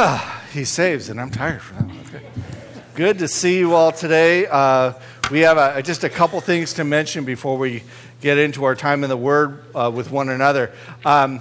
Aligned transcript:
he 0.52 0.64
saves, 0.64 1.08
and 1.08 1.20
I'm 1.20 1.30
tired. 1.30 1.60
From 1.60 1.88
that. 1.88 2.06
Okay. 2.06 2.24
Good 2.94 3.18
to 3.18 3.28
see 3.28 3.58
you 3.58 3.74
all 3.74 3.92
today. 3.92 4.46
Uh, 4.46 4.94
we 5.30 5.40
have 5.40 5.58
a, 5.58 5.82
just 5.82 6.04
a 6.04 6.08
couple 6.08 6.40
things 6.40 6.74
to 6.74 6.84
mention 6.84 7.24
before 7.24 7.58
we 7.58 7.82
get 8.20 8.38
into 8.38 8.64
our 8.64 8.74
time 8.74 9.04
in 9.04 9.10
the 9.10 9.16
Word 9.16 9.62
uh, 9.74 9.90
with 9.94 10.10
one 10.10 10.28
another. 10.30 10.72
Um, 11.04 11.40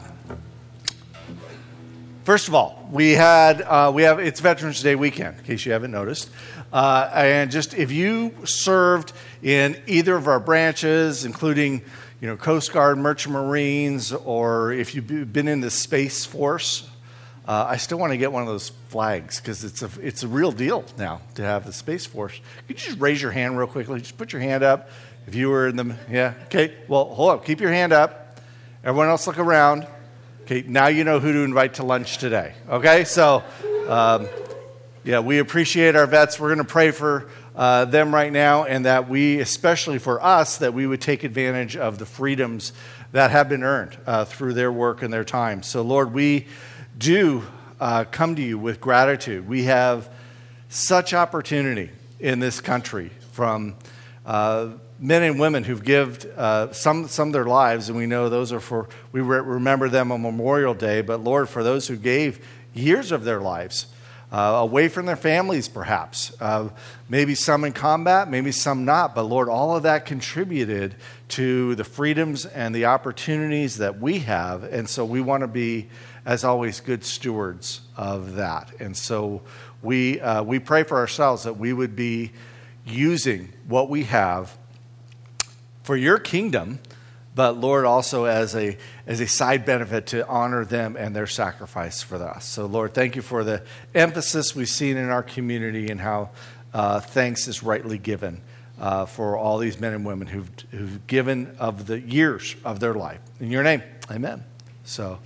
first 2.23 2.49
of 2.49 2.55
all, 2.55 2.87
we 2.91 3.11
had 3.11 3.61
uh, 3.61 3.91
we 3.93 4.03
have 4.03 4.19
it's 4.19 4.41
Veterans 4.41 4.81
Day 4.81 4.95
weekend, 4.95 5.37
in 5.39 5.43
case 5.45 5.65
you 5.65 5.71
haven't 5.71 5.91
noticed. 5.91 6.29
Uh, 6.73 7.09
and 7.13 7.51
just 7.51 7.73
if 7.73 7.91
you 7.91 8.33
served 8.43 9.13
in 9.41 9.81
either 9.87 10.15
of 10.15 10.27
our 10.27 10.39
branches, 10.39 11.23
including 11.23 11.81
you 12.19 12.27
know 12.27 12.35
Coast 12.35 12.73
Guard, 12.73 12.97
Merchant 12.97 13.33
Marines, 13.33 14.11
or 14.11 14.73
if 14.73 14.95
you've 14.95 15.31
been 15.31 15.47
in 15.47 15.61
the 15.61 15.71
Space 15.71 16.25
Force, 16.25 16.88
uh, 17.49 17.65
I 17.67 17.77
still 17.77 17.97
want 17.97 18.13
to 18.13 18.17
get 18.17 18.31
one 18.31 18.43
of 18.43 18.47
those 18.47 18.69
flags 18.89 19.41
because 19.41 19.63
it's 19.63 19.81
a, 19.81 19.89
it's 20.03 20.21
a 20.21 20.27
real 20.27 20.51
deal 20.51 20.85
now 20.99 21.21
to 21.33 21.41
have 21.41 21.65
the 21.65 21.73
Space 21.73 22.05
Force. 22.05 22.39
Could 22.67 22.79
you 22.79 22.85
just 22.89 22.99
raise 22.99 23.19
your 23.19 23.31
hand 23.31 23.57
real 23.57 23.65
quickly? 23.65 23.99
Just 23.99 24.19
put 24.19 24.31
your 24.31 24.41
hand 24.43 24.61
up. 24.61 24.91
If 25.25 25.33
you 25.33 25.49
were 25.49 25.67
in 25.67 25.75
the, 25.75 25.97
yeah, 26.11 26.35
okay. 26.45 26.75
Well, 26.87 27.05
hold 27.05 27.31
up. 27.31 27.45
Keep 27.45 27.59
your 27.59 27.71
hand 27.71 27.91
up. 27.91 28.39
Everyone 28.83 29.09
else 29.09 29.25
look 29.25 29.39
around. 29.39 29.87
Okay, 30.43 30.63
now 30.67 30.87
you 30.87 31.03
know 31.03 31.19
who 31.19 31.33
to 31.33 31.39
invite 31.39 31.73
to 31.75 31.83
lunch 31.83 32.19
today. 32.19 32.53
Okay, 32.69 33.03
so 33.03 33.43
um, 33.87 34.27
yeah, 35.03 35.19
we 35.19 35.39
appreciate 35.39 35.95
our 35.95 36.05
vets. 36.05 36.39
We're 36.39 36.49
going 36.49 36.59
to 36.59 36.71
pray 36.71 36.91
for 36.91 37.31
uh, 37.55 37.85
them 37.85 38.13
right 38.13 38.31
now, 38.31 38.65
and 38.65 38.85
that 38.85 39.09
we, 39.09 39.39
especially 39.39 39.97
for 39.97 40.23
us, 40.23 40.57
that 40.57 40.75
we 40.75 40.85
would 40.85 41.01
take 41.01 41.23
advantage 41.23 41.75
of 41.75 41.97
the 41.97 42.05
freedoms 42.05 42.73
that 43.11 43.31
have 43.31 43.49
been 43.49 43.63
earned 43.63 43.97
uh, 44.05 44.25
through 44.25 44.53
their 44.53 44.71
work 44.71 45.01
and 45.01 45.11
their 45.11 45.23
time. 45.23 45.63
So, 45.63 45.81
Lord, 45.81 46.13
we 46.13 46.45
do 46.99 47.43
uh, 47.79 48.03
come 48.03 48.35
to 48.35 48.41
you 48.41 48.59
with 48.59 48.81
gratitude. 48.81 49.47
We 49.47 49.63
have 49.63 50.09
such 50.67 51.13
opportunity 51.13 51.89
in 52.19 52.39
this 52.39 52.59
country 52.59 53.09
from 53.31 53.75
uh, 54.25 54.71
men 54.99 55.23
and 55.23 55.39
women 55.39 55.63
who've 55.63 55.83
given 55.83 56.29
uh, 56.35 56.73
some, 56.73 57.07
some 57.07 57.29
of 57.29 57.33
their 57.33 57.45
lives, 57.45 57.87
and 57.87 57.97
we 57.97 58.05
know 58.05 58.27
those 58.27 58.51
are 58.51 58.59
for, 58.59 58.89
we 59.13 59.21
re- 59.21 59.39
remember 59.39 59.87
them 59.87 60.11
on 60.11 60.21
Memorial 60.21 60.73
Day, 60.73 61.01
but 61.01 61.23
Lord, 61.23 61.47
for 61.47 61.63
those 61.63 61.87
who 61.87 61.95
gave 61.95 62.45
years 62.73 63.11
of 63.11 63.23
their 63.23 63.39
lives. 63.39 63.87
Uh, 64.31 64.59
away 64.61 64.87
from 64.87 65.07
their 65.07 65.15
families, 65.15 65.67
perhaps. 65.67 66.31
Uh, 66.39 66.69
maybe 67.09 67.33
some 67.33 67.63
in 67.63 67.73
combat, 67.73 68.29
maybe 68.29 68.51
some 68.51 68.85
not. 68.85 69.15
But 69.15 69.23
Lord, 69.23 69.49
all 69.49 69.75
of 69.75 69.83
that 69.83 70.05
contributed 70.05 70.95
to 71.29 71.73
the 71.73 71.83
freedoms 71.83 72.45
and 72.45 72.75
the 72.75 72.85
opportunities 72.85 73.77
that 73.77 73.99
we 73.99 74.19
have. 74.19 74.63
And 74.63 74.87
so 74.87 75.03
we 75.03 75.19
want 75.19 75.41
to 75.41 75.47
be 75.47 75.89
as 76.29 76.43
always, 76.43 76.79
good 76.79 77.03
stewards 77.03 77.81
of 77.97 78.35
that. 78.35 78.71
And 78.79 78.95
so 78.95 79.41
we, 79.81 80.21
uh, 80.21 80.43
we 80.43 80.59
pray 80.59 80.83
for 80.83 80.97
ourselves 80.97 81.43
that 81.43 81.57
we 81.57 81.73
would 81.73 81.95
be 81.95 82.31
using 82.85 83.51
what 83.67 83.89
we 83.89 84.03
have 84.03 84.55
for 85.81 85.97
your 85.97 86.19
kingdom, 86.19 86.77
but 87.35 87.57
Lord, 87.57 87.85
also 87.85 88.25
as 88.25 88.55
a, 88.55 88.77
as 89.05 89.19
a 89.19 89.27
side 89.27 89.65
benefit 89.65 90.07
to 90.07 90.27
honor 90.27 90.65
them 90.65 90.95
and 90.95 91.15
their 91.15 91.27
sacrifice 91.27 92.01
for 92.01 92.15
us. 92.15 92.45
So, 92.45 92.65
Lord, 92.65 92.93
thank 92.93 93.15
you 93.15 93.21
for 93.21 93.43
the 93.43 93.63
emphasis 93.93 94.55
we've 94.55 94.67
seen 94.67 94.97
in 94.97 95.09
our 95.09 95.23
community 95.23 95.89
and 95.89 96.01
how 96.01 96.31
uh, 96.73 96.99
thanks 96.99 97.47
is 97.47 97.63
rightly 97.63 97.97
given. 97.97 98.41
Uh, 98.79 99.05
for 99.05 99.35
all 99.35 99.57
these 99.57 99.77
men 99.77 99.91
and 99.91 100.05
women 100.05 100.25
who've, 100.25 100.49
who've 100.71 101.05
given 101.05 101.53
of 101.59 101.85
the 101.85 101.99
years 101.99 102.55
of 102.63 102.79
their 102.79 102.93
life. 102.93 103.19
In 103.41 103.51
your 103.51 103.61
name, 103.61 103.83
amen. 104.09 104.45
So, 104.85 105.19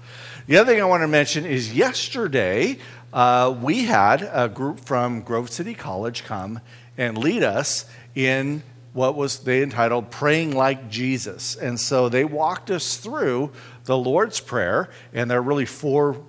the 0.48 0.58
other 0.58 0.74
thing 0.74 0.81
I 0.81 0.86
want 0.86 1.04
to 1.04 1.08
mention 1.08 1.46
is 1.46 1.72
yesterday 1.72 2.80
uh, 3.14 3.56
we 3.62 3.84
had 3.84 4.28
a 4.34 4.50
group 4.50 4.80
from 4.80 5.22
Grove 5.22 5.52
City 5.52 5.76
College 5.76 6.24
come 6.24 6.62
and 6.98 7.16
lead 7.16 7.44
us 7.44 7.86
in 8.16 8.64
what 8.94 9.16
was 9.16 9.39
they 9.39 9.63
entitled 9.63 10.11
Praying 10.11 10.55
Like 10.55 10.89
Jesus. 10.89 11.56
And 11.56 11.79
so 11.79 12.09
they 12.09 12.23
walked 12.23 12.72
us 12.72 12.97
through 12.97 13.51
the 13.85 13.97
Lord's 13.97 14.40
Prayer, 14.40 14.90
and 15.13 15.29
there 15.29 15.40
are 15.40 15.44
really 15.44 15.66
four 15.66 16.22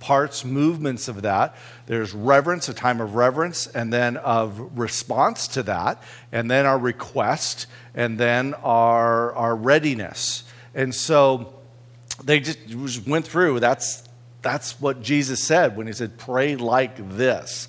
parts, 0.00 0.44
movements 0.44 1.08
of 1.08 1.22
that. 1.22 1.54
There's 1.86 2.12
reverence, 2.12 2.68
a 2.68 2.74
time 2.74 3.00
of 3.00 3.14
reverence, 3.14 3.66
and 3.66 3.92
then 3.92 4.16
of 4.16 4.78
response 4.78 5.46
to 5.48 5.62
that, 5.64 6.02
and 6.32 6.50
then 6.50 6.66
our 6.66 6.78
request, 6.78 7.66
and 7.94 8.18
then 8.18 8.54
our, 8.54 9.32
our 9.34 9.54
readiness. 9.54 10.44
And 10.74 10.94
so 10.94 11.54
they 12.24 12.40
just, 12.40 13.06
went 13.06 13.26
through. 13.26 13.60
That's, 13.60 14.02
that's 14.42 14.80
what 14.80 15.02
Jesus 15.02 15.42
said 15.42 15.76
when 15.76 15.86
he 15.86 15.92
said, 15.92 16.18
pray 16.18 16.56
like 16.56 17.16
this. 17.16 17.68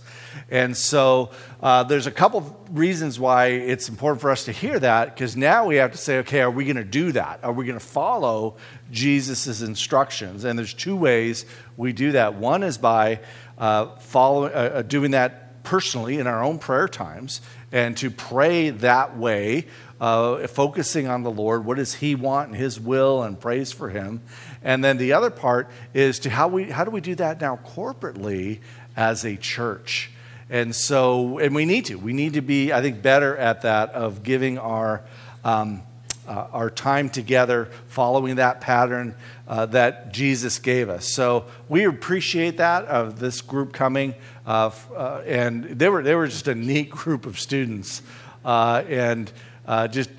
And 0.49 0.75
so 0.75 1.31
uh, 1.61 1.83
there's 1.83 2.07
a 2.07 2.11
couple 2.11 2.39
of 2.39 2.77
reasons 2.77 3.19
why 3.19 3.47
it's 3.47 3.89
important 3.89 4.21
for 4.21 4.31
us 4.31 4.45
to 4.45 4.51
hear 4.51 4.79
that 4.79 5.13
because 5.13 5.35
now 5.35 5.65
we 5.65 5.77
have 5.77 5.91
to 5.91 5.97
say, 5.97 6.19
okay, 6.19 6.41
are 6.41 6.51
we 6.51 6.65
going 6.65 6.75
to 6.77 6.83
do 6.83 7.11
that? 7.13 7.39
Are 7.43 7.53
we 7.53 7.65
going 7.65 7.79
to 7.79 7.85
follow 7.85 8.57
Jesus' 8.91 9.61
instructions? 9.61 10.43
And 10.43 10.57
there's 10.57 10.73
two 10.73 10.95
ways 10.95 11.45
we 11.77 11.93
do 11.93 12.13
that. 12.13 12.35
One 12.35 12.63
is 12.63 12.77
by 12.77 13.19
uh, 13.57 13.95
following, 13.97 14.53
uh, 14.53 14.71
uh 14.75 14.81
doing 14.81 15.11
that 15.11 15.63
personally 15.63 16.17
in 16.17 16.27
our 16.27 16.43
own 16.43 16.59
prayer 16.59 16.87
times 16.87 17.41
and 17.71 17.95
to 17.97 18.09
pray 18.09 18.71
that 18.71 19.17
way 19.17 19.67
uh, 19.99 20.47
focusing 20.47 21.07
on 21.07 21.23
the 21.23 21.31
Lord. 21.31 21.63
What 21.63 21.77
does 21.77 21.93
He 21.93 22.15
want 22.15 22.49
and 22.49 22.57
His 22.57 22.79
will 22.79 23.21
and 23.23 23.39
praise 23.39 23.71
for 23.71 23.89
Him? 23.89 24.21
And 24.63 24.83
then 24.83 24.97
the 24.97 25.13
other 25.13 25.29
part 25.29 25.69
is 25.93 26.19
to 26.19 26.29
how 26.29 26.47
we 26.47 26.65
how 26.65 26.83
do 26.83 26.91
we 26.91 27.01
do 27.01 27.15
that 27.15 27.39
now 27.39 27.59
corporately 27.63 28.59
as 28.95 29.23
a 29.23 29.37
church? 29.37 30.11
And 30.51 30.75
so, 30.75 31.39
and 31.39 31.56
we 31.56 31.66
need 31.66 31.85
to. 31.85 31.95
We 31.95 32.12
need 32.12 32.34
to 32.34 32.41
be, 32.41 32.73
I 32.73 32.81
think, 32.81 33.01
better 33.01 33.35
at 33.38 33.62
that 33.62 33.91
of 33.94 34.22
giving 34.22 34.59
our 34.59 35.01
um, 35.45 35.81
uh, 36.28 36.47
our 36.51 36.69
time 36.69 37.09
together, 37.09 37.69
following 37.88 38.35
that 38.35 38.61
pattern 38.61 39.16
uh, 39.47 39.66
that 39.67 40.13
Jesus 40.13 40.59
gave 40.59 40.90
us. 40.90 41.13
So 41.13 41.45
we 41.67 41.85
appreciate 41.85 42.57
that 42.57 42.85
of 42.85 43.19
this 43.19 43.41
group 43.41 43.73
coming, 43.73 44.13
uh, 44.45 44.72
uh 44.95 45.23
and 45.25 45.63
they 45.63 45.90
were 45.90 46.03
they 46.03 46.16
were 46.16 46.28
just 46.28 46.47
a 46.47 46.56
neat 46.56 46.90
group 46.90 47.25
of 47.25 47.40
students, 47.40 48.01
uh, 48.45 48.84
and 48.88 49.31
uh, 49.66 49.88
just 49.88 50.09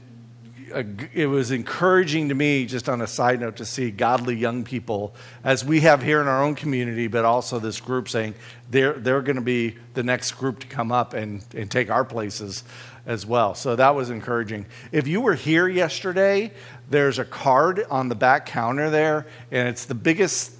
uh, 0.72 0.82
it 1.12 1.26
was 1.26 1.50
encouraging 1.50 2.28
to 2.28 2.34
me, 2.34 2.66
just 2.66 2.88
on 2.88 3.00
a 3.00 3.06
side 3.06 3.40
note, 3.40 3.56
to 3.56 3.64
see 3.64 3.90
godly 3.90 4.36
young 4.36 4.64
people, 4.64 5.14
as 5.44 5.64
we 5.64 5.80
have 5.80 6.02
here 6.02 6.20
in 6.20 6.26
our 6.26 6.42
own 6.42 6.54
community, 6.54 7.06
but 7.06 7.24
also 7.24 7.58
this 7.58 7.80
group 7.80 8.08
saying 8.08 8.34
they're, 8.70 8.94
they're 8.94 9.22
going 9.22 9.36
to 9.36 9.42
be 9.42 9.76
the 9.94 10.02
next 10.02 10.32
group 10.32 10.60
to 10.60 10.66
come 10.66 10.90
up 10.90 11.14
and, 11.14 11.44
and 11.54 11.70
take 11.70 11.90
our 11.90 12.04
places 12.04 12.64
as 13.06 13.26
well. 13.26 13.54
So 13.54 13.76
that 13.76 13.94
was 13.94 14.10
encouraging. 14.10 14.66
If 14.92 15.08
you 15.08 15.20
were 15.20 15.34
here 15.34 15.68
yesterday, 15.68 16.52
there's 16.88 17.18
a 17.18 17.24
card 17.24 17.84
on 17.90 18.08
the 18.08 18.14
back 18.14 18.46
counter 18.46 18.90
there, 18.90 19.26
and 19.50 19.68
it's 19.68 19.84
the 19.84 19.94
biggest 19.94 20.52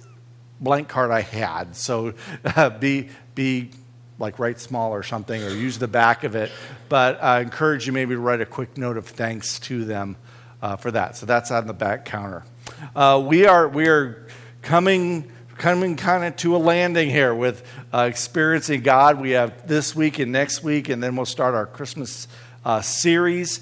blank 0.59 0.87
card 0.87 1.11
I 1.11 1.21
had. 1.21 1.75
So 1.75 2.13
uh, 2.43 2.69
be, 2.79 3.09
be 3.35 3.71
like 4.19 4.39
write 4.39 4.59
small 4.59 4.91
or 4.91 5.03
something 5.03 5.41
or 5.43 5.49
use 5.49 5.79
the 5.79 5.87
back 5.87 6.23
of 6.23 6.35
it. 6.35 6.51
But 6.89 7.23
I 7.23 7.41
encourage 7.41 7.87
you 7.87 7.93
maybe 7.93 8.15
to 8.15 8.19
write 8.19 8.41
a 8.41 8.45
quick 8.45 8.77
note 8.77 8.97
of 8.97 9.07
thanks 9.07 9.59
to 9.61 9.85
them 9.85 10.17
uh, 10.61 10.75
for 10.77 10.91
that. 10.91 11.17
So 11.17 11.25
that's 11.25 11.51
on 11.51 11.67
the 11.67 11.73
back 11.73 12.05
counter. 12.05 12.43
Uh, 12.95 13.23
we 13.25 13.45
are 13.45 13.67
we 13.67 13.87
are 13.87 14.27
coming 14.61 15.29
coming 15.57 15.95
kind 15.95 16.23
of 16.23 16.35
to 16.37 16.55
a 16.55 16.57
landing 16.57 17.09
here 17.09 17.33
with 17.33 17.65
uh, 17.93 18.07
experiencing 18.09 18.81
God. 18.81 19.19
We 19.19 19.31
have 19.31 19.67
this 19.67 19.95
week 19.95 20.19
and 20.19 20.31
next 20.31 20.63
week, 20.63 20.89
and 20.89 21.01
then 21.01 21.15
we'll 21.15 21.25
start 21.25 21.53
our 21.53 21.65
Christmas 21.65 22.27
uh, 22.65 22.81
series. 22.81 23.61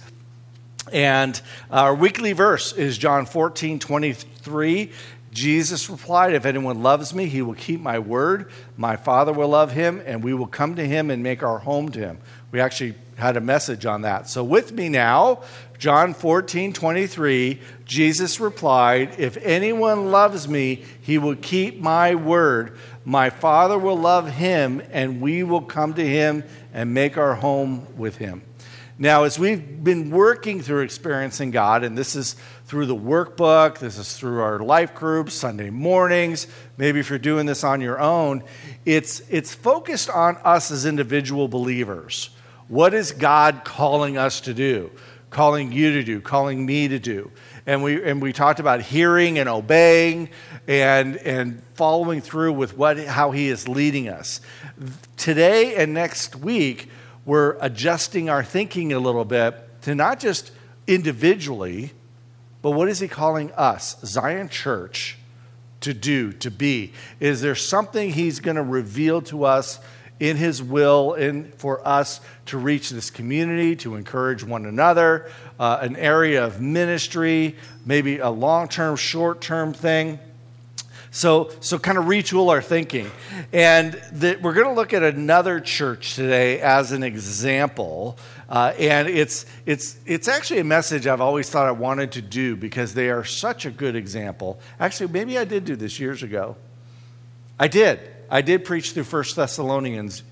And 0.91 1.39
our 1.69 1.95
weekly 1.95 2.33
verse 2.33 2.73
is 2.73 2.97
John 2.97 3.25
14, 3.25 3.79
23. 3.79 4.91
Jesus 5.31 5.89
replied, 5.89 6.33
If 6.33 6.45
anyone 6.45 6.83
loves 6.83 7.13
me, 7.13 7.27
he 7.27 7.41
will 7.41 7.53
keep 7.53 7.79
my 7.79 7.99
word. 7.99 8.51
My 8.75 8.97
Father 8.97 9.31
will 9.31 9.47
love 9.47 9.71
him, 9.71 10.01
and 10.05 10.23
we 10.23 10.33
will 10.33 10.47
come 10.47 10.75
to 10.75 10.85
him 10.85 11.09
and 11.09 11.23
make 11.23 11.41
our 11.41 11.59
home 11.59 11.89
to 11.91 11.99
him. 11.99 12.17
We 12.51 12.59
actually 12.59 12.95
had 13.15 13.37
a 13.37 13.41
message 13.41 13.85
on 13.85 14.01
that. 14.01 14.27
So, 14.27 14.43
with 14.43 14.73
me 14.73 14.89
now, 14.89 15.43
John 15.77 16.13
14, 16.13 16.73
23, 16.73 17.61
Jesus 17.85 18.41
replied, 18.41 19.15
If 19.17 19.37
anyone 19.37 20.11
loves 20.11 20.49
me, 20.49 20.83
he 21.01 21.17
will 21.17 21.37
keep 21.37 21.79
my 21.79 22.15
word. 22.15 22.77
My 23.05 23.29
Father 23.29 23.79
will 23.79 23.97
love 23.97 24.29
him, 24.29 24.81
and 24.91 25.21
we 25.21 25.43
will 25.43 25.61
come 25.61 25.93
to 25.93 26.05
him 26.05 26.43
and 26.73 26.93
make 26.93 27.17
our 27.17 27.35
home 27.35 27.87
with 27.95 28.17
him. 28.17 28.41
Now, 29.01 29.23
as 29.23 29.39
we've 29.39 29.83
been 29.83 30.11
working 30.11 30.61
through 30.61 30.81
experiencing 30.81 31.49
God, 31.49 31.83
and 31.83 31.97
this 31.97 32.15
is 32.15 32.35
through 32.65 32.85
the 32.85 32.95
workbook, 32.95 33.79
this 33.79 33.97
is 33.97 34.15
through 34.15 34.41
our 34.41 34.59
life 34.59 34.93
groups, 34.93 35.33
Sunday 35.33 35.71
mornings, 35.71 36.45
maybe 36.77 36.99
if 36.99 37.09
you're 37.09 37.17
doing 37.17 37.47
this 37.47 37.63
on 37.63 37.81
your 37.81 37.99
own, 37.99 38.43
it's, 38.85 39.23
it's 39.27 39.55
focused 39.55 40.11
on 40.11 40.37
us 40.43 40.69
as 40.69 40.85
individual 40.85 41.47
believers. 41.47 42.29
What 42.67 42.93
is 42.93 43.11
God 43.11 43.63
calling 43.63 44.19
us 44.19 44.39
to 44.41 44.53
do? 44.53 44.91
Calling 45.31 45.71
you 45.71 45.93
to 45.93 46.03
do, 46.03 46.21
calling 46.21 46.63
me 46.63 46.87
to 46.87 46.99
do. 46.99 47.31
and 47.65 47.81
we, 47.81 48.03
and 48.03 48.21
we 48.21 48.31
talked 48.31 48.59
about 48.59 48.83
hearing 48.83 49.39
and 49.39 49.49
obeying 49.49 50.29
and, 50.67 51.17
and 51.17 51.63
following 51.73 52.21
through 52.21 52.53
with 52.53 52.77
what, 52.77 52.99
how 52.99 53.31
He 53.31 53.47
is 53.47 53.67
leading 53.67 54.09
us. 54.09 54.41
Today 55.17 55.73
and 55.73 55.91
next 55.91 56.35
week, 56.35 56.87
we're 57.25 57.57
adjusting 57.61 58.29
our 58.29 58.43
thinking 58.43 58.93
a 58.93 58.99
little 58.99 59.25
bit 59.25 59.55
to 59.83 59.95
not 59.95 60.19
just 60.19 60.51
individually, 60.87 61.91
but 62.61 62.71
what 62.71 62.89
is 62.89 62.99
He 62.99 63.07
calling 63.07 63.51
us, 63.53 63.95
Zion 64.03 64.49
Church, 64.49 65.17
to 65.81 65.93
do, 65.93 66.31
to 66.33 66.51
be? 66.51 66.93
Is 67.19 67.41
there 67.41 67.55
something 67.55 68.11
He's 68.11 68.39
going 68.39 68.57
to 68.57 68.63
reveal 68.63 69.21
to 69.23 69.45
us? 69.45 69.79
in 70.19 70.37
His 70.37 70.61
will 70.61 71.15
and 71.15 71.51
for 71.55 71.85
us 71.85 72.21
to 72.45 72.57
reach 72.59 72.91
this 72.91 73.09
community, 73.09 73.75
to 73.77 73.95
encourage 73.95 74.43
one 74.43 74.67
another, 74.67 75.31
uh, 75.59 75.79
an 75.81 75.95
area 75.95 76.45
of 76.45 76.61
ministry, 76.61 77.55
maybe 77.87 78.19
a 78.19 78.29
long 78.29 78.67
term, 78.67 78.95
short 78.95 79.41
term 79.41 79.73
thing. 79.73 80.19
So, 81.13 81.51
so 81.59 81.77
kind 81.77 81.97
of 81.97 82.05
retool 82.05 82.49
our 82.49 82.61
thinking. 82.61 83.11
And 83.51 83.93
the, 84.13 84.39
we're 84.41 84.53
going 84.53 84.67
to 84.67 84.73
look 84.73 84.93
at 84.93 85.03
another 85.03 85.59
church 85.59 86.15
today 86.15 86.61
as 86.61 86.93
an 86.93 87.03
example. 87.03 88.17
Uh, 88.47 88.73
and 88.79 89.09
it's, 89.09 89.45
it's, 89.65 89.97
it's 90.05 90.29
actually 90.29 90.61
a 90.61 90.63
message 90.63 91.07
I've 91.07 91.19
always 91.19 91.49
thought 91.49 91.67
I 91.67 91.71
wanted 91.71 92.13
to 92.13 92.21
do 92.21 92.55
because 92.55 92.93
they 92.93 93.09
are 93.09 93.25
such 93.25 93.65
a 93.65 93.71
good 93.71 93.97
example. 93.97 94.61
Actually, 94.79 95.11
maybe 95.11 95.37
I 95.37 95.43
did 95.43 95.65
do 95.65 95.75
this 95.75 95.99
years 95.99 96.23
ago. 96.23 96.55
I 97.59 97.67
did. 97.67 97.99
I 98.29 98.41
did 98.41 98.63
preach 98.63 98.93
through 98.93 99.03
First 99.03 99.35
Thessalonians 99.35 100.23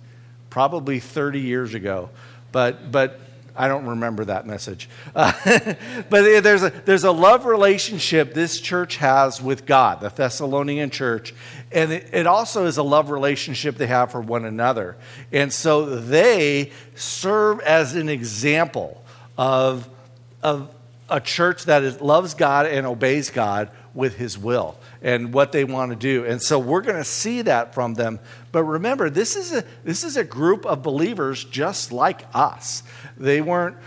probably 0.50 1.02
30 1.02 1.42
years 1.42 1.74
ago, 1.74 2.10
but, 2.54 2.90
but 2.90 3.20
I 3.60 3.68
don't 3.68 3.86
remember 3.88 4.24
that 4.24 4.48
message. 4.48 4.88
Uh, 5.14 5.34
but 6.10 6.42
there's 6.42 6.64
a, 6.64 6.70
there's 6.70 7.04
a 7.04 7.12
love 7.12 7.46
relationship 7.46 8.34
this 8.34 8.62
church 8.62 8.96
has 8.96 9.42
with 9.42 9.66
God, 9.66 10.00
the 10.00 10.08
Thessalonian 10.08 10.90
church, 10.90 11.34
and 11.70 11.92
it, 11.92 12.10
it 12.14 12.26
also 12.26 12.68
is 12.68 12.78
a 12.78 12.84
love 12.84 13.10
relationship 13.10 13.76
they 13.76 13.88
have 13.88 14.14
for 14.14 14.22
one 14.22 14.46
another. 14.46 14.96
And 15.34 15.52
so 15.52 15.98
they 15.98 16.72
serve 16.96 17.60
as 17.60 17.96
an 17.96 18.08
example 18.08 19.04
of, 19.38 19.90
of 20.42 20.74
a 21.10 21.20
church 21.20 21.66
that 21.66 21.84
is, 21.84 22.00
loves 22.00 22.36
God 22.36 22.66
and 22.66 22.88
obeys 22.88 23.30
God 23.30 23.72
with 23.94 24.16
his 24.16 24.38
will 24.38 24.78
and 25.02 25.34
what 25.34 25.52
they 25.52 25.64
want 25.64 25.92
to 25.92 25.96
do. 25.96 26.26
And 26.26 26.42
so 26.42 26.60
we're 26.60 26.82
going 26.82 26.98
to 26.98 27.04
see 27.04 27.42
that 27.44 27.74
from 27.74 27.94
them. 27.94 28.20
But 28.52 28.64
remember, 28.64 29.10
this 29.10 29.36
is 29.36 29.54
a, 29.54 29.64
this 29.84 30.04
is 30.04 30.18
a 30.18 30.24
group 30.24 30.66
of 30.66 30.84
believers 30.84 31.44
just 31.44 31.92
like 31.92 32.26
us. 32.34 32.84
They 33.18 33.42
weren't, 33.42 33.78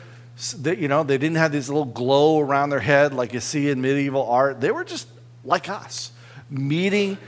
they, 0.59 0.77
you 0.77 0.89
know, 0.89 1.03
they 1.03 1.19
didn't 1.19 1.37
have 1.37 1.53
this 1.53 1.69
little 1.69 1.85
glow 1.85 2.41
around 2.41 2.71
their 2.71 2.81
head 2.81 3.13
like 3.13 3.35
you 3.35 3.41
see 3.41 3.69
in 3.69 3.81
medieval 3.81 4.29
art. 4.29 4.61
They 4.61 4.71
were 4.71 4.85
just 4.85 5.09
like 5.45 5.69
us, 5.69 6.13
meeting 6.51 7.19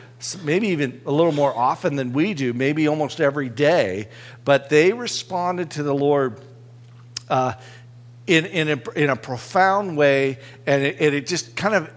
maybe 0.43 0.69
even 0.69 1.03
a 1.05 1.13
little 1.13 1.33
more 1.33 1.55
often 1.55 1.97
than 1.97 2.13
we 2.13 2.33
do, 2.33 2.55
maybe 2.55 2.89
almost 2.89 3.21
every 3.21 3.49
day. 3.49 4.09
But 4.45 4.71
they 4.71 4.93
responded 4.93 5.73
to 5.73 5.83
the 5.83 5.95
Lord. 5.95 6.41
Uh, 7.29 7.55
in, 8.27 8.47
in, 8.47 8.69
a, 8.71 8.91
in 8.93 9.11
a 9.11 9.17
profound 9.17 9.99
way, 9.99 10.39
and 10.67 10.83
it, 10.83 10.97
and 10.99 11.15
it 11.15 11.27
just 11.27 11.55
kind 11.57 11.75
of 11.75 11.93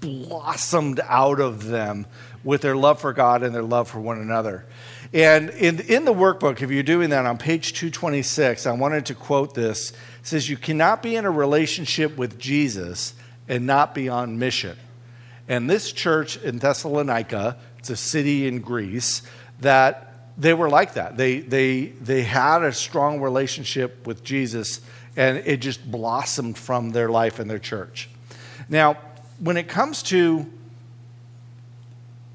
blossomed 0.00 1.00
out 1.04 1.40
of 1.40 1.66
them 1.66 2.06
with 2.42 2.62
their 2.62 2.76
love 2.76 3.00
for 3.00 3.12
God 3.12 3.42
and 3.42 3.54
their 3.54 3.62
love 3.62 3.88
for 3.88 4.00
one 4.00 4.18
another. 4.18 4.66
And 5.12 5.50
in, 5.50 5.80
in 5.80 6.04
the 6.04 6.14
workbook, 6.14 6.62
if 6.62 6.70
you're 6.70 6.82
doing 6.82 7.10
that 7.10 7.26
on 7.26 7.36
page 7.36 7.72
226, 7.74 8.66
I 8.66 8.72
wanted 8.72 9.06
to 9.06 9.14
quote 9.14 9.54
this. 9.54 9.90
It 9.90 9.96
says, 10.22 10.48
You 10.48 10.56
cannot 10.56 11.02
be 11.02 11.16
in 11.16 11.24
a 11.24 11.30
relationship 11.30 12.16
with 12.16 12.38
Jesus 12.38 13.14
and 13.48 13.66
not 13.66 13.94
be 13.94 14.08
on 14.08 14.38
mission. 14.38 14.76
And 15.48 15.68
this 15.68 15.92
church 15.92 16.36
in 16.36 16.58
Thessalonica, 16.58 17.56
it's 17.78 17.90
a 17.90 17.96
city 17.96 18.46
in 18.46 18.60
Greece, 18.60 19.22
that 19.60 20.32
they 20.38 20.54
were 20.54 20.70
like 20.70 20.94
that. 20.94 21.16
They, 21.16 21.40
they, 21.40 21.86
they 21.86 22.22
had 22.22 22.62
a 22.62 22.72
strong 22.72 23.20
relationship 23.20 24.06
with 24.06 24.22
Jesus, 24.22 24.80
and 25.16 25.38
it 25.38 25.58
just 25.58 25.90
blossomed 25.90 26.56
from 26.56 26.90
their 26.90 27.08
life 27.08 27.40
and 27.40 27.50
their 27.50 27.58
church. 27.58 28.08
Now, 28.68 28.96
when 29.40 29.56
it 29.56 29.68
comes 29.68 30.02
to 30.04 30.46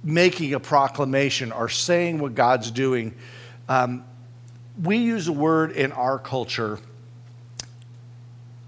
making 0.04 0.54
a 0.54 0.60
proclamation 0.60 1.52
or 1.52 1.70
saying 1.70 2.20
what 2.20 2.36
God's 2.36 2.72
doing, 2.72 3.16
um, 3.70 4.04
we 4.82 4.98
use 4.98 5.28
a 5.28 5.34
word 5.34 5.72
in 5.72 5.92
our 5.92 6.20
culture 6.20 6.80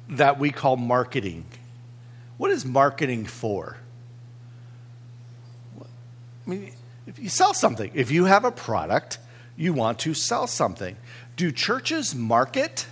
that 0.10 0.40
we 0.40 0.52
call 0.52 0.78
marketing. 0.78 1.46
What 2.38 2.52
is 2.52 2.66
marketing 2.66 3.26
for? 3.26 3.78
I 5.82 6.50
mean, 6.50 6.72
if 7.08 7.20
you 7.20 7.30
sell 7.30 7.54
something, 7.54 7.92
if 7.94 8.10
you 8.12 8.26
have 8.26 8.46
a 8.46 8.52
product, 8.52 9.18
you 9.58 9.74
want 9.74 10.00
to 10.00 10.14
sell 10.14 10.48
something. 10.48 10.96
Do 11.36 11.52
churches 11.52 12.16
market 12.16 12.88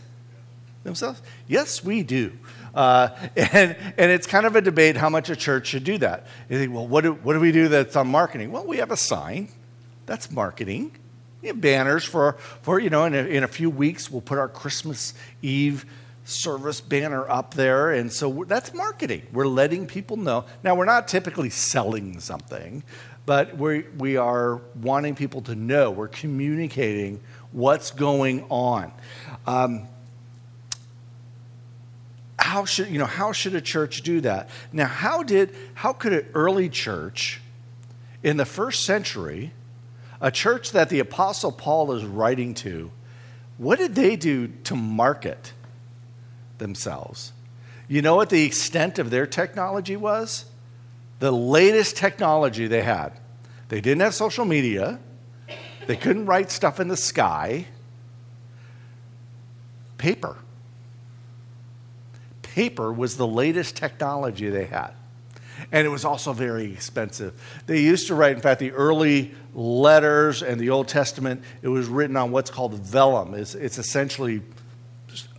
themselves? 0.83 1.21
Yes, 1.47 1.83
we 1.83 2.03
do. 2.03 2.37
Uh, 2.75 3.09
and, 3.35 3.75
and 3.97 4.11
it's 4.11 4.27
kind 4.27 4.45
of 4.45 4.55
a 4.55 4.61
debate 4.61 4.97
how 4.97 5.09
much 5.09 5.29
a 5.29 5.35
church 5.35 5.67
should 5.67 5.83
do 5.83 5.97
that. 5.99 6.27
You 6.49 6.59
think, 6.59 6.73
well, 6.73 6.87
what 6.87 7.01
do, 7.01 7.13
what 7.13 7.33
do 7.33 7.39
we 7.39 7.51
do 7.51 7.69
that's 7.69 7.95
on 7.95 8.07
marketing? 8.07 8.51
Well, 8.51 8.67
we 8.67 8.77
have 8.77 8.91
a 8.91 8.97
sign. 8.97 9.47
That's 10.05 10.29
marketing. 10.29 10.95
We 11.41 11.47
have 11.47 11.61
banners 11.61 12.03
for, 12.03 12.33
for 12.61 12.79
you 12.79 12.89
know, 12.89 13.05
in 13.05 13.15
a, 13.15 13.19
in 13.19 13.43
a 13.43 13.47
few 13.47 13.69
weeks, 13.69 14.11
we'll 14.11 14.21
put 14.21 14.37
our 14.37 14.49
Christmas 14.49 15.13
Eve 15.41 15.85
service 16.25 16.81
banner 16.81 17.29
up 17.29 17.53
there. 17.53 17.91
And 17.91 18.11
so 18.11 18.43
that's 18.47 18.73
marketing. 18.73 19.27
We're 19.31 19.47
letting 19.47 19.85
people 19.85 20.17
know. 20.17 20.45
Now, 20.63 20.75
we're 20.75 20.85
not 20.85 21.07
typically 21.07 21.51
selling 21.51 22.19
something, 22.19 22.83
but 23.25 23.57
we, 23.57 23.83
we 23.97 24.17
are 24.17 24.61
wanting 24.81 25.15
people 25.15 25.41
to 25.43 25.55
know. 25.55 25.91
We're 25.91 26.07
communicating 26.07 27.21
what's 27.51 27.91
going 27.91 28.45
on. 28.49 28.91
Um, 29.45 29.87
how 32.37 32.65
should 32.65 32.89
you 32.89 32.99
know 32.99 33.05
how 33.05 33.31
should 33.31 33.55
a 33.55 33.61
church 33.61 34.01
do 34.01 34.21
that? 34.21 34.49
Now 34.71 34.87
how 34.87 35.23
did 35.23 35.53
how 35.73 35.93
could 35.93 36.13
an 36.13 36.25
early 36.33 36.69
church 36.69 37.41
in 38.23 38.37
the 38.37 38.45
first 38.45 38.85
century 38.85 39.51
a 40.21 40.31
church 40.31 40.71
that 40.71 40.89
the 40.89 40.99
apostle 40.99 41.51
paul 41.51 41.91
is 41.91 42.03
writing 42.05 42.53
to 42.55 42.91
what 43.57 43.79
did 43.79 43.95
they 43.95 44.15
do 44.15 44.47
to 44.65 44.75
market 44.75 45.53
themselves? 46.57 47.31
You 47.87 48.01
know 48.01 48.15
what 48.15 48.29
the 48.29 48.43
extent 48.43 48.99
of 48.99 49.09
their 49.09 49.25
technology 49.25 49.95
was? 49.95 50.45
The 51.19 51.31
latest 51.31 51.95
technology 51.95 52.67
they 52.67 52.81
had. 52.81 53.11
They 53.69 53.79
didn't 53.79 54.01
have 54.01 54.13
social 54.13 54.45
media. 54.45 54.99
They 55.87 55.95
couldn't 55.95 56.25
write 56.25 56.51
stuff 56.51 56.79
in 56.79 56.87
the 56.87 56.97
sky. 56.97 57.67
Paper 59.97 60.37
paper 62.55 62.93
was 62.93 63.17
the 63.17 63.27
latest 63.27 63.75
technology 63.75 64.49
they 64.49 64.63
had. 64.63 64.91
And 65.73 65.85
it 65.85 65.89
was 65.89 66.05
also 66.05 66.31
very 66.31 66.71
expensive. 66.71 67.33
They 67.65 67.81
used 67.81 68.07
to 68.07 68.15
write, 68.15 68.33
in 68.33 68.41
fact, 68.41 68.61
the 68.61 68.71
early 68.71 69.33
letters 69.53 70.41
and 70.41 70.59
the 70.59 70.69
Old 70.69 70.87
Testament, 70.87 71.43
it 71.61 71.67
was 71.67 71.87
written 71.87 72.15
on 72.15 72.31
what's 72.31 72.49
called 72.49 72.73
vellum. 72.75 73.33
It's, 73.33 73.55
it's 73.55 73.77
essentially 73.77 74.41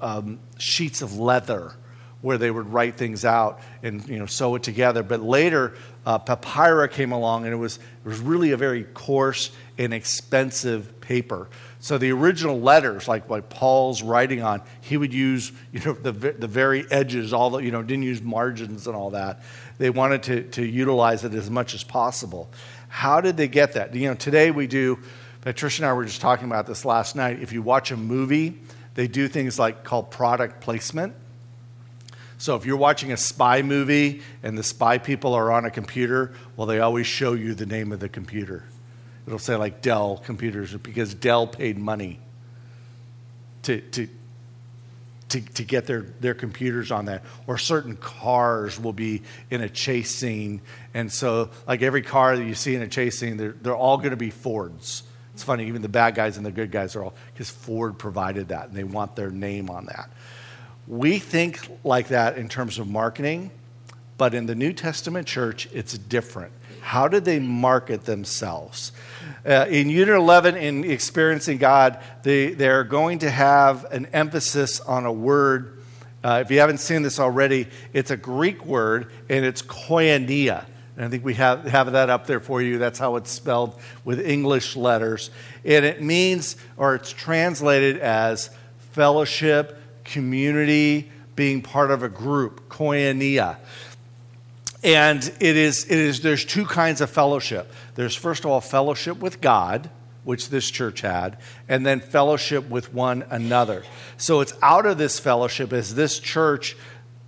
um, 0.03 0.41
sheets 0.59 1.01
of 1.01 1.19
leather 1.19 1.73
where 2.21 2.37
they 2.37 2.51
would 2.51 2.71
write 2.71 2.97
things 2.97 3.25
out 3.25 3.61
and 3.83 4.07
you 4.09 4.19
know 4.19 4.27
sew 4.27 4.55
it 4.55 4.63
together. 4.63 5.03
But 5.03 5.23
later, 5.23 5.75
uh, 6.05 6.19
papyrus 6.19 6.95
came 6.95 7.13
along, 7.13 7.45
and 7.45 7.53
it 7.53 7.57
was 7.57 7.77
it 7.77 8.09
was 8.09 8.19
really 8.19 8.53
a 8.53 8.57
very 8.57 8.85
coarse 8.85 9.51
and 9.79 9.95
expensive 9.95 11.01
paper. 11.01 11.49
So 11.87 11.99
the 11.99 12.11
original 12.11 12.61
letters, 12.61 13.07
like 13.07 13.31
like 13.31 13.49
Paul's 13.49 14.03
writing 14.03 14.43
on, 14.43 14.61
he 14.81 14.97
would 14.97 15.15
use 15.15 15.53
you 15.71 15.79
know 15.85 15.93
the 15.93 16.11
the 16.11 16.49
very 16.49 16.85
edges, 16.91 17.33
all 17.33 17.51
the 17.51 17.59
you 17.59 17.71
know 17.71 17.81
didn't 17.81 18.03
use 18.03 18.21
margins 18.21 18.89
and 18.89 18.97
all 18.97 19.11
that. 19.11 19.41
They 19.79 19.91
wanted 19.91 20.25
to 20.25 20.43
to 20.43 20.67
utilize 20.67 21.23
it 21.23 21.33
as 21.33 21.49
much 21.49 21.75
as 21.75 21.85
possible. 21.85 22.51
How 22.89 23.21
did 23.21 23.37
they 23.37 23.47
get 23.47 23.75
that? 23.75 23.95
You 23.95 24.09
know, 24.09 24.15
today 24.17 24.51
we 24.51 24.67
do. 24.67 24.99
Patricia 25.43 25.83
and 25.83 25.89
I 25.89 25.93
were 25.93 26.05
just 26.05 26.21
talking 26.21 26.49
about 26.49 26.67
this 26.67 26.85
last 26.85 27.15
night. 27.15 27.41
If 27.41 27.53
you 27.53 27.63
watch 27.63 27.93
a 27.93 27.97
movie, 27.97 28.61
they 28.95 29.07
do 29.07 29.29
things 29.29 29.57
like 29.57 29.85
called 29.85 30.11
product 30.11 30.61
placement. 30.61 31.15
So 32.37 32.57
if 32.57 32.67
you're 32.67 32.77
watching 32.77 33.13
a 33.13 33.17
spy 33.17 33.63
movie 33.63 34.23
and 34.43 34.59
the 34.59 34.65
spy 34.65 34.99
people 34.99 35.35
are 35.35 35.53
on 35.53 35.65
a 35.65 35.71
computer, 35.71 36.35
well, 36.57 36.67
they 36.67 36.81
always 36.81 37.07
show 37.07 37.35
you 37.35 37.55
the 37.55 37.65
name 37.65 37.93
of 37.93 38.01
the 38.01 38.09
computer. 38.09 38.65
It'll 39.27 39.39
say 39.39 39.57
like 39.57 39.83
Dell 39.83 40.23
computers 40.25 40.73
because 40.75 41.15
Dell 41.15 41.47
paid 41.47 41.79
money 41.79 42.21
to, 43.63 43.81
to, 43.81 44.09
to, 45.31 45.41
to 45.41 45.65
get 45.65 45.87
their, 45.87 46.03
their 46.21 46.35
computers 46.35 46.93
on 46.93 47.07
that. 47.07 47.25
Or 47.47 47.59
certain 47.59 47.97
cars 47.97 48.79
will 48.79 48.93
be 48.93 49.23
in 49.51 49.61
a 49.61 49.69
chase 49.69 50.15
scene. 50.15 50.61
And 50.95 51.13
so, 51.13 51.51
like 51.67 51.83
every 51.83 52.03
car 52.03 52.37
that 52.37 52.45
you 52.45 52.55
see 52.55 52.75
in 52.75 52.83
a 52.83 52.89
chase 52.89 53.19
scene, 53.19 53.37
they're, 53.37 53.57
they're 53.61 53.77
all 53.77 53.97
going 53.97 54.11
to 54.11 54.17
be 54.17 54.31
Fords. 54.31 55.03
It's 55.35 55.43
funny, 55.43 55.67
even 55.67 55.83
the 55.83 55.89
bad 55.89 56.15
guys 56.15 56.39
and 56.39 56.47
the 56.47 56.51
good 56.51 56.71
guys 56.71 56.97
are 56.97 57.05
all, 57.05 57.15
because 57.33 57.51
Ford 57.51 57.99
provided 57.99 58.49
that 58.49 58.69
and 58.69 58.77
they 58.77 58.85
want 58.85 59.17
their 59.17 59.31
name 59.31 59.69
on 59.69 59.87
that. 59.87 60.09
We 60.87 61.19
think 61.19 61.61
like 61.85 62.09
that 62.09 62.39
in 62.39 62.49
terms 62.49 62.79
of 62.79 62.89
marketing, 62.89 63.51
But 64.19 64.35
in 64.35 64.47
the 64.47 64.55
New 64.55 64.73
Testament 64.73 65.27
church, 65.27 65.69
it's 65.73 65.97
different. 65.97 66.53
How 66.81 67.09
did 67.09 67.25
they 67.25 67.39
market 67.39 68.05
themselves? 68.05 68.93
Uh, 69.45 69.67
in 69.69 69.91
Unit 69.91 70.15
11, 70.15 70.57
in 70.57 70.85
Experiencing 70.85 71.59
God, 71.59 71.99
they, 72.23 72.53
they're 72.53 72.85
going 72.85 73.19
to 73.21 73.31
have 73.31 73.85
an 73.87 74.07
emphasis 74.13 74.81
on 74.81 75.05
a 75.05 75.13
word. 75.13 75.83
Uh, 76.23 76.43
if 76.45 76.51
you 76.51 76.61
haven't 76.61 76.79
seen 76.79 77.03
this 77.03 77.21
already, 77.21 77.69
it's 77.93 78.11
a 78.11 78.17
Greek 78.17 78.65
word, 78.65 79.11
and 79.29 79.45
it's 79.45 79.63
koinonia. 79.63 80.65
And 80.97 81.05
I 81.05 81.09
think 81.09 81.25
we 81.25 81.35
have, 81.35 81.65
have 81.65 81.93
that 81.93 82.09
up 82.09 82.27
there 82.27 82.41
for 82.41 82.63
you. 82.63 82.79
That's 82.79 82.99
how 82.99 83.17
it's 83.17 83.31
spelled 83.31 83.79
with 84.05 84.25
English 84.25 84.77
letters. 84.77 85.31
And 85.65 85.85
it 85.85 86.01
means, 86.01 86.57
or 86.77 86.95
it's 86.95 87.13
translated 87.13 87.99
as 87.99 88.51
fellowship, 88.93 89.79
community, 90.05 91.11
being 91.35 91.61
part 91.61 91.91
of 91.91 92.03
a 92.03 92.09
group, 92.09 92.69
koinonia. 92.71 93.59
And 94.87 95.21
it 95.41 95.57
is, 95.57 95.85
it 95.85 95.99
is, 95.99 96.21
there's 96.21 96.45
two 96.45 96.65
kinds 96.65 97.01
of 97.01 97.11
fellowship. 97.11 97.73
There's, 97.97 98.15
first 98.15 98.45
of 98.45 98.53
all, 98.53 98.61
fellowship 98.61 99.19
with 99.19 99.41
God, 99.41 99.91
which 100.23 100.49
this 100.49 100.71
church 100.71 101.01
had, 101.01 101.39
and 101.69 101.85
then 101.85 101.99
fellowship 101.99 102.69
with 102.71 102.95
one 102.95 103.25
another. 103.29 103.83
So 104.17 104.41
it's 104.41 104.55
out 104.63 104.87
of 104.87 104.97
this 104.97 105.19
fellowship 105.19 105.73
as 105.73 105.97
this 105.97 106.21
church 106.21 106.77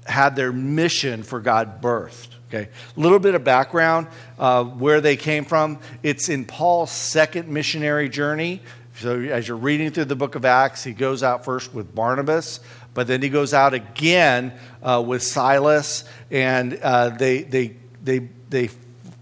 had 0.06 0.36
their 0.36 0.52
mission 0.52 1.24
for 1.24 1.40
God 1.40 1.82
birthed. 1.82 2.28
Okay, 2.48 2.70
a 2.96 3.00
little 3.00 3.18
bit 3.18 3.34
of 3.34 3.42
background 3.42 4.06
uh, 4.38 4.62
where 4.64 5.00
they 5.00 5.16
came 5.16 5.44
from. 5.44 5.80
It's 6.04 6.28
in 6.28 6.44
Paul's 6.44 6.92
second 6.92 7.48
missionary 7.48 8.08
journey. 8.08 8.62
So 9.00 9.20
as 9.20 9.46
you're 9.46 9.56
reading 9.56 9.90
through 9.90 10.06
the 10.06 10.16
book 10.16 10.34
of 10.34 10.44
Acts, 10.44 10.82
he 10.82 10.92
goes 10.92 11.22
out 11.22 11.44
first 11.44 11.74
with 11.74 11.94
Barnabas, 11.94 12.60
but 12.98 13.06
then 13.06 13.22
he 13.22 13.28
goes 13.28 13.54
out 13.54 13.74
again 13.74 14.52
uh, 14.82 15.00
with 15.06 15.22
Silas, 15.22 16.02
and 16.32 16.76
uh, 16.82 17.10
they, 17.10 17.44
they, 17.44 17.76
they, 18.02 18.28
they 18.50 18.70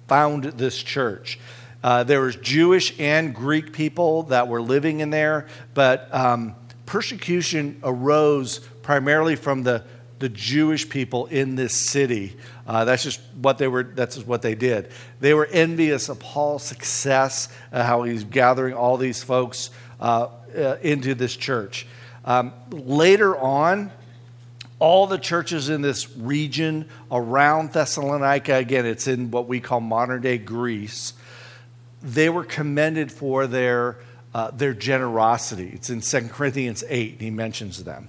found 0.09 0.45
this 0.45 0.83
church. 0.83 1.39
Uh, 1.85 2.03
there 2.03 2.23
was 2.23 2.37
Jewish 2.37 2.99
and 2.99 3.35
Greek 3.35 3.75
people 3.75 4.23
that 4.23 4.49
were 4.49 4.63
living 4.63 5.01
in 5.01 5.11
there, 5.11 5.47
but 5.75 6.09
um, 6.15 6.55
persecution 6.87 7.79
arose 7.83 8.61
primarily 8.81 9.37
from 9.37 9.63
the, 9.63 9.85
the 10.21 10.31
Jewish 10.31 10.89
people 10.89 11.27
in 11.27 11.55
this 11.57 11.91
city. 11.91 12.35
Uh, 12.67 12.87
that's 12.87 13.03
just 13.03 13.21
what 13.43 13.59
they 13.59 13.69
were. 13.69 13.83
That's 13.83 14.15
just 14.15 14.27
what 14.27 14.41
they 14.41 14.55
did. 14.55 14.91
They 15.21 15.35
were 15.35 15.45
envious 15.53 16.09
of 16.09 16.19
Paul's 16.19 16.63
success, 16.63 17.51
uh, 17.71 17.83
how 17.83 18.05
he's 18.05 18.25
gathering 18.25 18.73
all 18.73 18.97
these 18.97 19.23
folks 19.23 19.69
uh, 20.01 20.29
uh 20.57 20.77
into 20.81 21.15
this 21.15 21.37
church. 21.37 21.87
Um, 22.27 22.53
later 22.71 23.37
on, 23.37 23.93
all 24.79 25.07
the 25.07 25.19
churches 25.19 25.69
in 25.69 25.81
this 25.81 26.15
region 26.17 26.89
around 27.11 27.73
Thessalonica, 27.73 28.57
again, 28.57 28.85
it's 28.85 29.07
in 29.07 29.31
what 29.31 29.47
we 29.47 29.61
call 29.61 29.81
modern 29.81 30.23
day 30.23 30.37
Greece, 30.37 31.15
they 32.03 32.29
were 32.29 32.45
commended 32.45 33.11
for 33.11 33.47
their, 33.47 33.99
uh, 34.35 34.51
their 34.51 34.75
generosity. 34.75 35.71
It's 35.73 35.89
in 35.89 36.01
2 36.01 36.29
Corinthians 36.29 36.85
8, 36.89 37.21
he 37.21 37.31
mentions 37.31 37.85
them. 37.85 38.09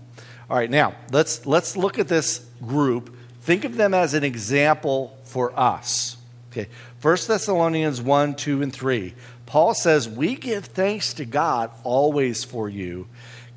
All 0.50 0.58
right, 0.58 0.70
now 0.70 0.96
let's, 1.12 1.46
let's 1.46 1.78
look 1.78 2.00
at 2.00 2.08
this 2.08 2.46
group. 2.66 3.16
Think 3.42 3.66
of 3.66 3.78
them 3.78 3.94
as 3.94 4.14
an 4.14 4.24
example 4.24 5.16
for 5.24 5.58
us. 5.58 6.18
Okay, 6.52 6.68
1 7.02 7.18
Thessalonians 7.28 8.02
1, 8.02 8.36
2, 8.36 8.62
and 8.62 8.74
3. 8.74 9.14
Paul 9.46 9.74
says, 9.74 10.10
We 10.10 10.36
give 10.36 10.66
thanks 10.66 11.14
to 11.16 11.26
God 11.26 11.72
always 11.84 12.44
for 12.44 12.68
you 12.68 13.08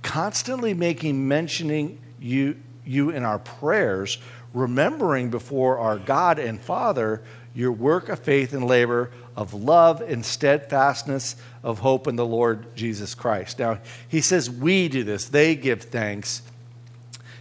constantly 0.03 0.75
making 0.75 1.29
mentioning 1.29 2.01
you, 2.21 2.57
you 2.85 3.11
in 3.11 3.25
our 3.25 3.39
prayers, 3.39 4.19
remembering 4.53 5.31
before 5.31 5.79
our 5.79 5.99
God 5.99 6.39
and 6.39 6.61
Father 6.61 7.23
your 7.55 7.73
work 7.73 8.09
of 8.09 8.21
faith 8.21 8.53
and 8.53 8.67
labor, 8.67 9.11
of 9.37 9.55
love 9.55 10.01
and 10.01 10.25
steadfastness, 10.25 11.37
of 11.63 11.81
hope 11.81 12.07
in 12.07 12.17
the 12.17 12.27
Lord 12.27 12.75
Jesus 12.77 13.15
Christ. 13.15 13.59
Now, 13.59 13.81
he 14.09 14.21
says 14.21 14.49
we 14.49 14.89
do 14.89 15.03
this, 15.03 15.27
they 15.27 15.57
give 15.57 15.83
thanks. 15.83 16.43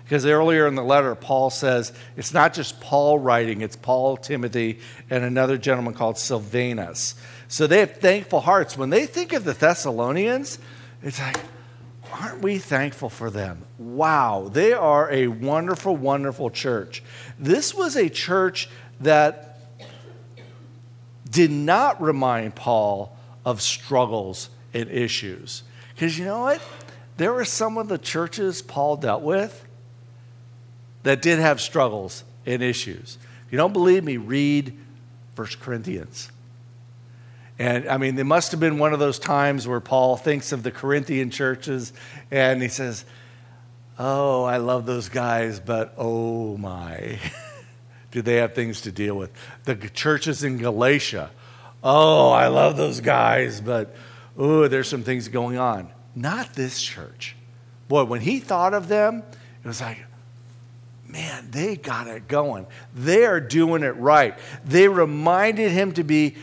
Because 0.04 0.26
earlier 0.26 0.66
in 0.66 0.74
the 0.74 0.84
letter, 0.84 1.14
Paul 1.14 1.52
says 1.52 1.94
it's 2.18 2.34
not 2.34 2.56
just 2.56 2.82
Paul 2.82 3.20
writing, 3.20 3.62
it's 3.62 3.76
Paul, 3.76 4.18
Timothy, 4.18 4.80
and 5.08 5.24
another 5.24 5.58
gentleman 5.58 5.94
called 5.94 6.18
Silvanus. 6.18 7.14
So 7.48 7.68
they 7.68 7.80
have 7.80 7.98
thankful 7.98 8.40
hearts. 8.40 8.76
When 8.76 8.90
they 8.90 9.06
think 9.06 9.34
of 9.34 9.44
the 9.44 9.54
Thessalonians, 9.54 10.58
it's 11.04 11.20
like, 11.20 11.38
aren't 12.12 12.42
we 12.42 12.58
thankful 12.58 13.10
for 13.10 13.30
them? 13.30 13.64
Wow, 13.78 14.50
they 14.52 14.74
are 14.74 15.12
a 15.12 15.28
wonderful, 15.28 15.96
wonderful 15.96 16.50
church. 16.50 17.04
This 17.38 17.74
was 17.74 17.96
a 17.96 18.10
church 18.10 18.70
that 19.00 19.60
did 21.30 21.52
not 21.52 22.02
remind 22.02 22.56
Paul 22.56 23.16
of 23.46 23.62
struggles 23.62 24.50
and 24.74 24.90
issues. 24.90 25.64
Because 25.94 26.18
you 26.18 26.26
know 26.26 26.40
what? 26.42 26.62
There 27.18 27.34
were 27.34 27.46
some 27.46 27.78
of 27.78 27.88
the 27.88 27.98
churches 27.98 28.62
Paul 28.62 28.98
dealt 28.98 29.22
with 29.22 29.66
that 31.04 31.22
did 31.22 31.40
have 31.40 31.62
struggles 31.62 32.24
and 32.46 32.62
issues. 32.64 33.18
If 33.46 33.52
you 33.52 33.58
don't 33.58 33.74
believe 33.74 34.04
me, 34.04 34.18
read 34.18 34.78
1 35.36 35.48
Corinthians. 35.60 36.32
And 37.60 37.90
I 37.90 37.98
mean, 37.98 38.18
it 38.18 38.26
must 38.26 38.52
have 38.52 38.62
been 38.62 38.80
one 38.80 38.94
of 38.94 39.00
those 39.00 39.20
times 39.20 39.68
where 39.68 39.82
Paul 39.82 40.16
thinks 40.16 40.54
of 40.54 40.64
the 40.64 40.72
Corinthian 40.72 41.30
churches 41.30 41.92
and 42.32 42.62
he 42.62 42.70
says, 42.70 43.04
Oh, 44.00 44.46
I 44.46 44.58
love 44.58 44.86
those 44.86 45.10
guys, 45.10 45.60
but 45.60 45.94
oh 45.98 46.56
my, 46.56 47.20
do 48.12 48.22
they 48.22 48.36
have 48.36 48.56
things 48.56 48.82
to 48.82 48.94
deal 48.94 49.16
with? 49.16 49.34
The 49.66 49.76
churches 49.76 50.42
in 50.46 50.58
Galatia, 50.58 51.32
oh, 51.84 52.30
I 52.30 52.48
love 52.48 52.78
those 52.78 53.02
guys, 53.02 53.60
but 53.60 53.94
oh, 54.38 54.70
there's 54.70 54.88
some 54.88 55.04
things 55.04 55.28
going 55.28 55.58
on. 55.58 55.90
Not 56.16 56.54
this 56.54 56.82
church. 56.82 57.36
Boy, 57.90 58.06
when 58.06 58.22
he 58.22 58.40
thought 58.40 58.74
of 58.74 58.88
them, 58.88 59.22
it 59.62 59.68
was 59.68 59.82
like, 59.82 59.98
man, 61.10 61.50
they 61.52 61.76
got 61.76 62.08
it 62.08 62.30
going. 62.30 62.68
They 62.96 63.26
are 63.26 63.42
doing 63.42 63.84
it 63.84 63.98
right. 63.98 64.38
They 64.64 64.88
reminded 64.88 65.72
him 65.72 65.92
to 65.94 66.04
be 66.06 66.36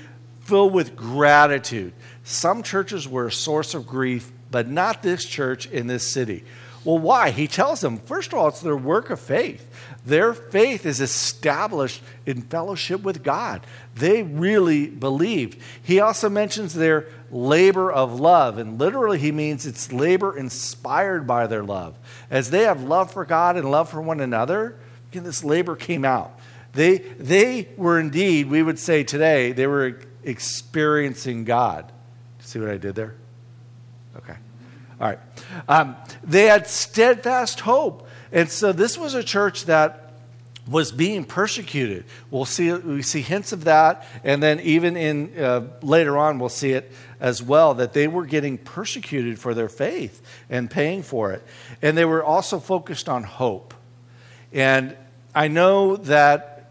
filled 0.46 0.72
with 0.72 0.96
gratitude. 0.96 1.92
Some 2.24 2.62
churches 2.62 3.08
were 3.08 3.26
a 3.26 3.32
source 3.32 3.74
of 3.74 3.86
grief, 3.86 4.30
but 4.50 4.68
not 4.68 5.02
this 5.02 5.24
church 5.24 5.66
in 5.66 5.86
this 5.86 6.06
city. 6.10 6.44
Well, 6.84 6.98
why? 6.98 7.30
He 7.30 7.48
tells 7.48 7.80
them, 7.80 7.98
first 7.98 8.32
of 8.32 8.38
all, 8.38 8.46
it's 8.46 8.60
their 8.60 8.76
work 8.76 9.10
of 9.10 9.18
faith. 9.18 9.68
Their 10.04 10.32
faith 10.32 10.86
is 10.86 11.00
established 11.00 12.00
in 12.26 12.42
fellowship 12.42 13.02
with 13.02 13.24
God. 13.24 13.66
They 13.96 14.22
really 14.22 14.86
believed. 14.86 15.60
He 15.82 15.98
also 15.98 16.28
mentions 16.28 16.74
their 16.74 17.08
labor 17.32 17.90
of 17.90 18.20
love, 18.20 18.58
and 18.58 18.78
literally, 18.78 19.18
he 19.18 19.32
means 19.32 19.66
it's 19.66 19.92
labor 19.92 20.38
inspired 20.38 21.26
by 21.26 21.48
their 21.48 21.64
love. 21.64 21.98
As 22.30 22.50
they 22.50 22.62
have 22.62 22.84
love 22.84 23.10
for 23.10 23.24
God 23.24 23.56
and 23.56 23.68
love 23.68 23.88
for 23.88 24.00
one 24.00 24.20
another, 24.20 24.78
this 25.10 25.42
labor 25.42 25.74
came 25.74 26.04
out. 26.04 26.38
They, 26.72 26.98
they 26.98 27.68
were 27.76 27.98
indeed, 27.98 28.48
we 28.50 28.62
would 28.62 28.78
say 28.78 29.02
today, 29.02 29.52
they 29.52 29.66
were 29.66 30.02
experiencing 30.26 31.44
God. 31.44 31.90
See 32.40 32.58
what 32.58 32.68
I 32.68 32.76
did 32.76 32.94
there? 32.94 33.14
Okay. 34.16 34.36
All 35.00 35.08
right. 35.08 35.18
Um, 35.68 35.96
they 36.22 36.44
had 36.44 36.66
steadfast 36.66 37.60
hope. 37.60 38.06
And 38.32 38.50
so 38.50 38.72
this 38.72 38.98
was 38.98 39.14
a 39.14 39.22
church 39.22 39.66
that 39.66 40.12
was 40.68 40.90
being 40.90 41.24
persecuted. 41.24 42.04
We'll 42.30 42.44
see, 42.44 42.72
we 42.72 43.02
see 43.02 43.20
hints 43.20 43.52
of 43.52 43.64
that. 43.64 44.06
And 44.24 44.42
then 44.42 44.60
even 44.60 44.96
in 44.96 45.38
uh, 45.38 45.68
later 45.80 46.18
on, 46.18 46.38
we'll 46.38 46.48
see 46.48 46.72
it 46.72 46.92
as 47.20 47.42
well 47.42 47.74
that 47.74 47.92
they 47.92 48.08
were 48.08 48.26
getting 48.26 48.58
persecuted 48.58 49.38
for 49.38 49.54
their 49.54 49.68
faith 49.68 50.22
and 50.50 50.70
paying 50.70 51.02
for 51.02 51.32
it. 51.32 51.44
And 51.82 51.96
they 51.96 52.04
were 52.04 52.24
also 52.24 52.58
focused 52.58 53.08
on 53.08 53.22
hope. 53.22 53.74
And 54.52 54.96
I 55.34 55.48
know 55.48 55.96
that 55.96 56.70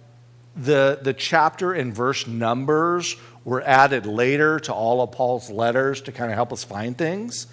the, 0.56 1.00
the 1.02 1.14
chapter 1.14 1.74
and 1.74 1.94
verse 1.94 2.28
numbers 2.28 3.16
were 3.46 3.62
added 3.62 4.06
later 4.06 4.60
to 4.60 4.74
all 4.74 5.02
of 5.02 5.12
Paul's 5.12 5.50
letters 5.50 6.02
to 6.02 6.12
kind 6.12 6.32
of 6.32 6.36
help 6.36 6.52
us 6.52 6.64
find 6.64 6.98
things. 6.98 7.48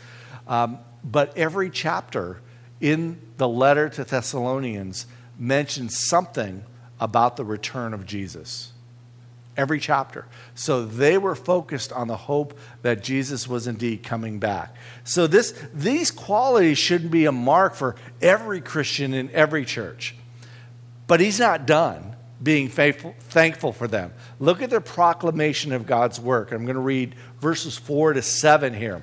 Um, 0.48 0.78
but 1.04 1.36
every 1.36 1.70
chapter 1.70 2.40
in 2.80 3.20
the 3.36 3.48
letter 3.48 3.88
to 3.90 4.02
Thessalonians 4.02 5.06
mentions 5.38 5.96
something 6.08 6.64
about 6.98 7.36
the 7.36 7.44
return 7.44 7.94
of 7.94 8.06
Jesus. 8.06 8.72
Every 9.54 9.78
chapter. 9.78 10.26
So 10.54 10.86
they 10.86 11.18
were 11.18 11.34
focused 11.34 11.92
on 11.92 12.08
the 12.08 12.16
hope 12.16 12.58
that 12.80 13.02
Jesus 13.02 13.46
was 13.46 13.66
indeed 13.66 14.02
coming 14.02 14.38
back. 14.38 14.74
So 15.04 15.26
this, 15.26 15.52
these 15.74 16.10
qualities 16.10 16.78
shouldn't 16.78 17.10
be 17.10 17.26
a 17.26 17.32
mark 17.32 17.74
for 17.74 17.96
every 18.22 18.62
Christian 18.62 19.12
in 19.12 19.30
every 19.32 19.66
church. 19.66 20.14
But 21.06 21.20
he's 21.20 21.38
not 21.38 21.66
done 21.66 22.16
being 22.42 22.68
faithful, 22.68 23.14
thankful 23.20 23.72
for 23.72 23.86
them. 23.86 24.12
Look 24.40 24.62
at 24.62 24.70
their 24.70 24.80
proclamation 24.80 25.72
of 25.72 25.86
God's 25.86 26.18
work. 26.18 26.52
I'm 26.52 26.64
going 26.64 26.74
to 26.74 26.80
read 26.80 27.14
verses 27.40 27.78
4 27.78 28.14
to 28.14 28.22
7 28.22 28.74
here. 28.74 29.02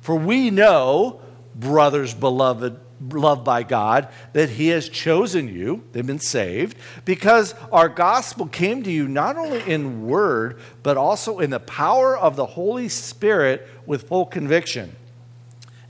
For 0.00 0.14
we 0.14 0.50
know, 0.50 1.20
brothers 1.54 2.14
beloved 2.14 2.78
loved 3.08 3.44
by 3.44 3.62
God, 3.62 4.08
that 4.34 4.50
He 4.50 4.68
has 4.68 4.88
chosen 4.88 5.48
you, 5.48 5.84
they've 5.92 6.06
been 6.06 6.18
saved, 6.18 6.76
because 7.04 7.54
our 7.72 7.88
gospel 7.88 8.46
came 8.46 8.82
to 8.82 8.90
you 8.90 9.08
not 9.08 9.36
only 9.36 9.62
in 9.62 10.06
word, 10.06 10.60
but 10.82 10.96
also 10.96 11.38
in 11.38 11.50
the 11.50 11.60
power 11.60 12.16
of 12.16 12.36
the 12.36 12.46
Holy 12.46 12.88
Spirit 12.88 13.66
with 13.86 14.08
full 14.08 14.26
conviction. 14.26 14.94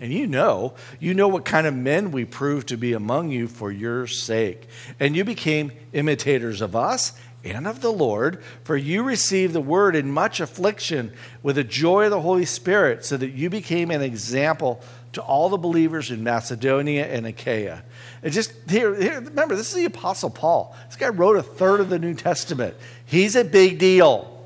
And 0.00 0.12
you 0.12 0.26
know, 0.26 0.74
you 0.98 1.12
know 1.12 1.28
what 1.28 1.44
kind 1.44 1.66
of 1.66 1.74
men 1.74 2.10
we 2.10 2.24
proved 2.24 2.68
to 2.68 2.78
be 2.78 2.94
among 2.94 3.30
you 3.30 3.46
for 3.46 3.70
your 3.70 4.06
sake. 4.06 4.66
And 4.98 5.14
you 5.14 5.24
became 5.24 5.72
imitators 5.92 6.62
of 6.62 6.74
us 6.74 7.12
and 7.44 7.66
of 7.66 7.80
the 7.80 7.92
Lord, 7.92 8.42
for 8.64 8.76
you 8.76 9.02
received 9.02 9.52
the 9.52 9.60
word 9.60 9.96
in 9.96 10.10
much 10.10 10.40
affliction 10.40 11.12
with 11.42 11.56
the 11.56 11.64
joy 11.64 12.04
of 12.04 12.10
the 12.10 12.20
Holy 12.20 12.44
Spirit, 12.44 13.04
so 13.04 13.16
that 13.16 13.30
you 13.30 13.48
became 13.48 13.90
an 13.90 14.02
example 14.02 14.82
to 15.12 15.22
all 15.22 15.48
the 15.48 15.56
believers 15.56 16.10
in 16.10 16.22
Macedonia 16.22 17.06
and 17.06 17.26
Achaia. 17.26 17.82
And 18.22 18.32
just 18.32 18.52
here, 18.68 18.94
here, 18.94 19.20
remember, 19.20 19.56
this 19.56 19.68
is 19.68 19.74
the 19.74 19.86
Apostle 19.86 20.30
Paul. 20.30 20.76
This 20.86 20.96
guy 20.96 21.08
wrote 21.08 21.36
a 21.36 21.42
third 21.42 21.80
of 21.80 21.88
the 21.88 21.98
New 21.98 22.14
Testament. 22.14 22.76
He's 23.06 23.34
a 23.36 23.44
big 23.44 23.78
deal. 23.78 24.38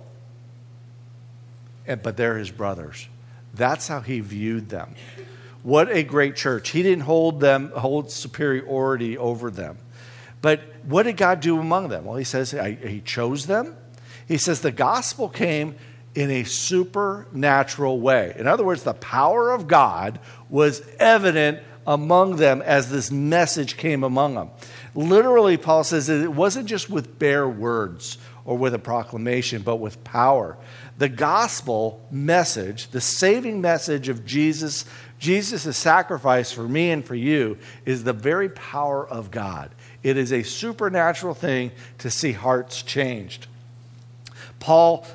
And, 1.87 2.03
but 2.03 2.17
they're 2.17 2.39
his 2.39 2.51
brothers. 2.51 3.09
That's 3.53 3.89
how 3.89 4.01
he 4.01 4.21
viewed 4.21 4.69
them. 4.69 4.95
What 5.64 5.90
a 5.90 6.02
great 6.02 6.37
church. 6.37 6.68
He 6.68 6.83
didn't 6.83 7.04
hold 7.04 7.40
them, 7.40 7.71
hold 7.71 8.11
superiority 8.11 9.16
over 9.16 9.50
them. 9.50 9.78
But 10.42 10.61
what 10.83 11.04
did 11.04 11.16
God 11.16 11.40
do 11.40 11.59
among 11.59 11.88
them? 11.88 12.04
Well, 12.04 12.18
he 12.18 12.25
says 12.25 12.50
he 12.50 13.00
chose 13.00 13.47
them. 13.47 13.75
He 14.28 14.37
says 14.37 14.61
the 14.61 14.71
gospel 14.71 15.30
came 15.30 15.76
in 16.14 16.30
a 16.30 16.44
supernatural 16.44 17.99
way. 17.99 18.35
In 18.38 18.47
other 18.47 18.62
words, 18.62 18.83
the 18.83 18.92
power 18.92 19.52
of 19.52 19.66
God 19.66 20.21
was 20.50 20.83
evident 20.99 21.61
among 21.87 22.37
them 22.37 22.61
as 22.61 22.90
this 22.90 23.11
message 23.11 23.78
came 23.78 24.04
among 24.04 24.35
them. 24.35 24.50
Literally, 24.94 25.56
Paul 25.56 25.83
says 25.83 26.09
that 26.09 26.23
it 26.23 26.33
wasn't 26.33 26.66
just 26.66 26.90
with 26.90 27.18
bare 27.18 27.49
words 27.49 28.18
or 28.44 28.59
with 28.59 28.75
a 28.75 28.78
proclamation, 28.78 29.62
but 29.62 29.76
with 29.76 30.04
power. 30.04 30.59
The 30.99 31.09
gospel 31.09 32.06
message, 32.11 32.88
the 32.88 33.00
saving 33.00 33.61
message 33.61 34.09
of 34.09 34.25
Jesus, 34.25 34.85
Jesus' 35.25 35.75
sacrifice 35.78 36.52
for 36.52 36.69
me 36.69 36.90
and 36.90 37.02
for 37.02 37.14
you, 37.14 37.57
is 37.87 38.04
the 38.04 38.12
very 38.12 38.50
power 38.50 39.09
of 39.09 39.31
God. 39.31 39.71
It 40.02 40.19
is 40.19 40.35
a 40.35 40.43
supernatural 40.43 41.33
thing 41.33 41.73
to 41.99 42.11
see 42.11 42.33
hearts 42.33 42.83
changed. 42.83 43.47
Paul 44.61 45.07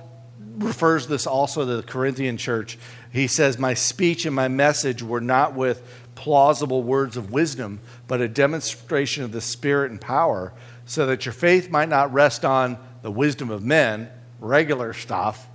refers 0.58 1.06
this 1.06 1.28
also 1.28 1.64
to 1.64 1.76
the 1.76 1.84
Corinthian 1.84 2.38
church. 2.38 2.80
He 3.14 3.28
says, 3.28 3.60
My 3.60 3.76
speech 3.76 4.26
and 4.26 4.36
my 4.36 4.48
message 4.48 5.04
were 5.04 5.22
not 5.22 5.54
with 5.54 5.84
plausible 6.16 6.82
words 6.82 7.16
of 7.16 7.32
wisdom, 7.32 7.80
but 8.08 8.20
a 8.20 8.28
demonstration 8.28 9.24
of 9.24 9.32
the 9.32 9.42
Spirit 9.42 9.92
and 9.92 10.02
power, 10.02 10.54
so 10.86 11.06
that 11.06 11.28
your 11.28 11.34
faith 11.34 11.70
might 11.70 11.88
not 11.88 12.12
rest 12.12 12.44
on 12.44 12.80
the 13.04 13.12
wisdom 13.12 13.52
of 13.52 13.64
men, 13.64 14.10
regular 14.40 14.92
stuff, 14.92 15.48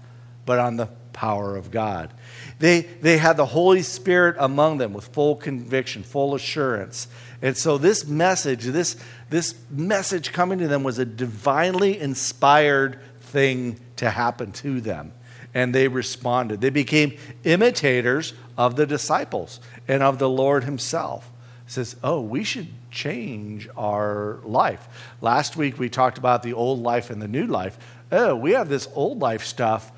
but 0.46 0.60
on 0.60 0.76
the 0.76 0.86
power 1.12 1.56
of 1.56 1.72
God. 1.72 2.12
They, 2.58 2.82
they 2.82 3.18
had 3.18 3.36
the 3.36 3.46
Holy 3.46 3.82
Spirit 3.82 4.36
among 4.38 4.78
them 4.78 4.92
with 4.92 5.08
full 5.08 5.36
conviction, 5.36 6.02
full 6.02 6.34
assurance. 6.34 7.08
And 7.42 7.56
so 7.56 7.78
this 7.78 8.06
message, 8.06 8.64
this, 8.64 8.96
this 9.28 9.54
message 9.70 10.32
coming 10.32 10.58
to 10.60 10.68
them 10.68 10.82
was 10.82 10.98
a 10.98 11.04
divinely 11.04 11.98
inspired 11.98 12.98
thing 13.20 13.78
to 13.96 14.10
happen 14.10 14.52
to 14.52 14.80
them. 14.80 15.12
And 15.52 15.74
they 15.74 15.88
responded. 15.88 16.60
They 16.60 16.70
became 16.70 17.16
imitators 17.44 18.34
of 18.56 18.76
the 18.76 18.86
disciples 18.86 19.60
and 19.86 20.02
of 20.02 20.18
the 20.18 20.28
Lord 20.28 20.64
Himself. 20.64 21.30
It 21.66 21.72
says, 21.72 21.96
oh, 22.02 22.20
we 22.20 22.44
should 22.44 22.68
change 22.90 23.68
our 23.76 24.38
life. 24.44 24.86
Last 25.20 25.56
week 25.56 25.78
we 25.78 25.88
talked 25.88 26.18
about 26.18 26.42
the 26.42 26.52
old 26.52 26.80
life 26.80 27.10
and 27.10 27.20
the 27.20 27.28
new 27.28 27.46
life. 27.46 27.78
Oh, 28.12 28.34
we 28.36 28.52
have 28.52 28.68
this 28.68 28.88
old 28.94 29.20
life 29.20 29.44
stuff. 29.44 29.90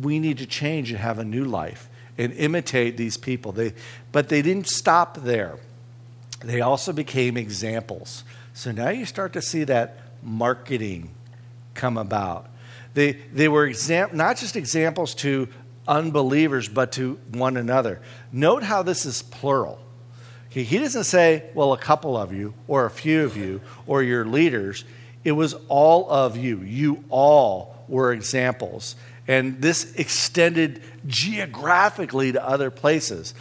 We 0.00 0.18
need 0.18 0.38
to 0.38 0.46
change 0.46 0.90
and 0.90 0.98
have 0.98 1.18
a 1.18 1.24
new 1.24 1.44
life 1.44 1.88
and 2.18 2.32
imitate 2.32 2.96
these 2.96 3.16
people. 3.16 3.52
They, 3.52 3.74
but 4.12 4.28
they 4.28 4.42
didn't 4.42 4.66
stop 4.66 5.18
there. 5.18 5.58
They 6.40 6.60
also 6.60 6.92
became 6.92 7.36
examples. 7.36 8.24
So 8.52 8.72
now 8.72 8.88
you 8.90 9.06
start 9.06 9.32
to 9.34 9.42
see 9.42 9.64
that 9.64 9.98
marketing 10.22 11.10
come 11.74 11.96
about. 11.96 12.48
They, 12.94 13.12
they 13.12 13.48
were 13.48 13.66
exam- 13.66 14.10
not 14.12 14.36
just 14.36 14.56
examples 14.56 15.14
to 15.16 15.48
unbelievers, 15.86 16.68
but 16.68 16.92
to 16.92 17.18
one 17.30 17.56
another. 17.56 18.00
Note 18.32 18.62
how 18.62 18.82
this 18.82 19.06
is 19.06 19.22
plural. 19.22 19.80
He, 20.48 20.64
he 20.64 20.78
doesn't 20.78 21.04
say, 21.04 21.44
well, 21.54 21.72
a 21.72 21.78
couple 21.78 22.16
of 22.16 22.32
you, 22.32 22.54
or 22.66 22.84
a 22.84 22.90
few 22.90 23.24
of 23.24 23.36
you, 23.36 23.60
or 23.86 24.02
your 24.02 24.24
leaders. 24.24 24.84
It 25.24 25.32
was 25.32 25.54
all 25.68 26.10
of 26.10 26.36
you. 26.36 26.58
You 26.58 27.04
all 27.08 27.84
were 27.88 28.12
examples. 28.12 28.96
And 29.28 29.62
this 29.62 29.94
extended 29.94 30.82
geographically 31.06 32.32
to 32.32 32.44
other 32.44 32.70
places. 32.70 33.34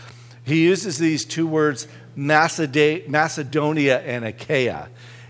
He 0.43 0.63
uses 0.65 0.99
these 0.99 1.25
two 1.25 1.47
words, 1.47 1.87
Macedonia 2.15 3.99
and 4.01 4.25
Achaia. 4.25 4.89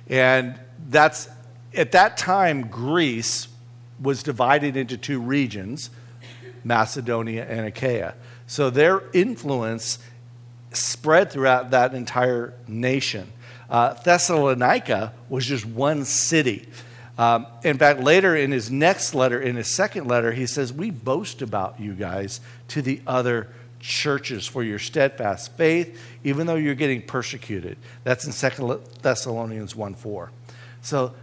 And 0.10 0.60
that's 0.90 1.30
at 1.74 1.92
that 1.94 2.18
time, 2.18 2.68
Greece 2.68 3.48
was 4.02 4.24
divided 4.24 4.76
into 4.76 4.98
two 4.98 5.22
regions 5.22 5.90
Macedonia 6.64 7.46
and 7.46 7.66
Achaia. 7.66 8.16
So 8.46 8.70
their 8.70 9.04
influence 9.14 10.00
spread 10.74 11.32
throughout 11.32 11.72
that 11.72 11.94
entire 11.94 12.54
nation. 12.68 13.32
Uh, 13.70 13.94
Thessalonica 13.94 15.14
was 15.30 15.46
just 15.46 15.66
one 15.66 16.04
city. 16.04 16.68
Um, 17.18 17.48
in 17.64 17.78
fact, 17.78 18.00
later 18.00 18.36
in 18.36 18.52
his 18.52 18.70
next 18.70 19.16
letter, 19.16 19.42
in 19.42 19.56
his 19.56 19.68
second 19.68 20.08
letter, 20.08 20.32
he 20.32 20.46
says, 20.46 20.72
We 20.72 20.92
boast 20.92 21.42
about 21.42 21.80
you 21.80 21.94
guys 21.94 22.40
to 22.70 22.82
the 22.82 23.02
other 23.08 23.50
churches 23.80 24.46
for 24.46 24.64
your 24.64 24.80
steadfast 24.80 25.52
faith, 25.54 26.00
even 26.24 26.48
though 26.48 26.56
you're 26.56 26.76
getting 26.76 27.02
persecuted. 27.02 27.78
That's 28.04 28.26
in 28.26 28.52
2 28.52 28.82
Thessalonians 29.02 29.76
1 29.76 29.96
4. 29.96 30.32
So 30.82 31.14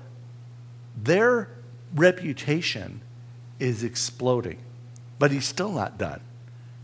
their 1.00 1.48
reputation 1.94 3.00
is 3.60 3.84
exploding, 3.84 4.58
but 5.18 5.30
he's 5.30 5.46
still 5.46 5.70
not 5.70 5.96
done 5.96 6.20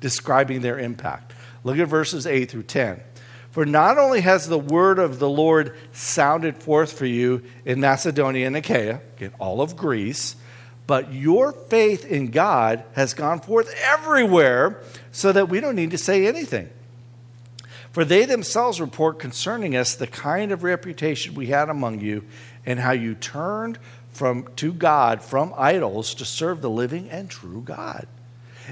describing 0.01 0.62
their 0.62 0.79
impact. 0.79 1.33
Look 1.62 1.79
at 1.79 1.88
verses 1.88 2.27
8 2.27 2.51
through 2.51 2.64
10. 2.64 3.01
For 3.50 3.66
not 3.66 3.98
only 3.98 4.20
has 4.20 4.48
the 4.48 4.58
word 4.58 4.98
of 4.98 5.18
the 5.18 5.28
Lord 5.28 5.76
sounded 5.92 6.56
forth 6.56 6.92
for 6.92 7.06
you 7.06 7.42
in 7.64 7.80
Macedonia 7.80 8.46
and 8.46 8.56
Achaia, 8.56 9.00
in 9.18 9.32
all 9.38 9.60
of 9.60 9.76
Greece, 9.76 10.36
but 10.86 11.12
your 11.12 11.52
faith 11.52 12.04
in 12.04 12.30
God 12.30 12.84
has 12.92 13.14
gone 13.14 13.40
forth 13.40 13.72
everywhere 13.84 14.82
so 15.12 15.32
that 15.32 15.48
we 15.48 15.60
don't 15.60 15.76
need 15.76 15.90
to 15.92 15.98
say 15.98 16.26
anything. 16.26 16.68
For 17.92 18.04
they 18.04 18.24
themselves 18.24 18.80
report 18.80 19.18
concerning 19.18 19.76
us 19.76 19.94
the 19.94 20.06
kind 20.06 20.52
of 20.52 20.62
reputation 20.62 21.34
we 21.34 21.46
had 21.46 21.68
among 21.68 22.00
you 22.00 22.24
and 22.64 22.78
how 22.78 22.92
you 22.92 23.14
turned 23.14 23.78
from, 24.10 24.48
to 24.56 24.72
God 24.72 25.22
from 25.22 25.52
idols 25.56 26.14
to 26.14 26.24
serve 26.24 26.60
the 26.60 26.70
living 26.70 27.08
and 27.10 27.28
true 27.30 27.62
God, 27.62 28.06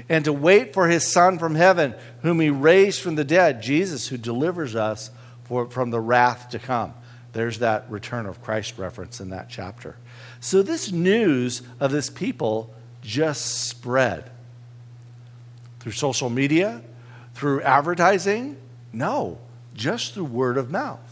and 0.07 0.25
to 0.25 0.33
wait 0.33 0.73
for 0.73 0.87
his 0.87 1.05
Son 1.05 1.39
from 1.39 1.55
heaven, 1.55 1.95
whom 2.21 2.39
he 2.39 2.49
raised 2.49 3.01
from 3.01 3.15
the 3.15 3.23
dead, 3.23 3.61
Jesus, 3.61 4.07
who 4.07 4.17
delivers 4.17 4.75
us 4.75 5.11
for, 5.43 5.69
from 5.69 5.89
the 5.89 5.99
wrath 5.99 6.49
to 6.49 6.59
come. 6.59 6.93
There's 7.33 7.59
that 7.59 7.89
return 7.89 8.25
of 8.25 8.41
Christ 8.41 8.77
reference 8.77 9.19
in 9.19 9.29
that 9.29 9.49
chapter. 9.49 9.97
So, 10.39 10.61
this 10.61 10.91
news 10.91 11.61
of 11.79 11.91
this 11.91 12.09
people 12.09 12.73
just 13.01 13.67
spread 13.67 14.29
through 15.79 15.91
social 15.91 16.29
media, 16.29 16.81
through 17.33 17.61
advertising. 17.61 18.57
No, 18.91 19.39
just 19.73 20.13
through 20.13 20.25
word 20.25 20.57
of 20.57 20.71
mouth. 20.71 21.08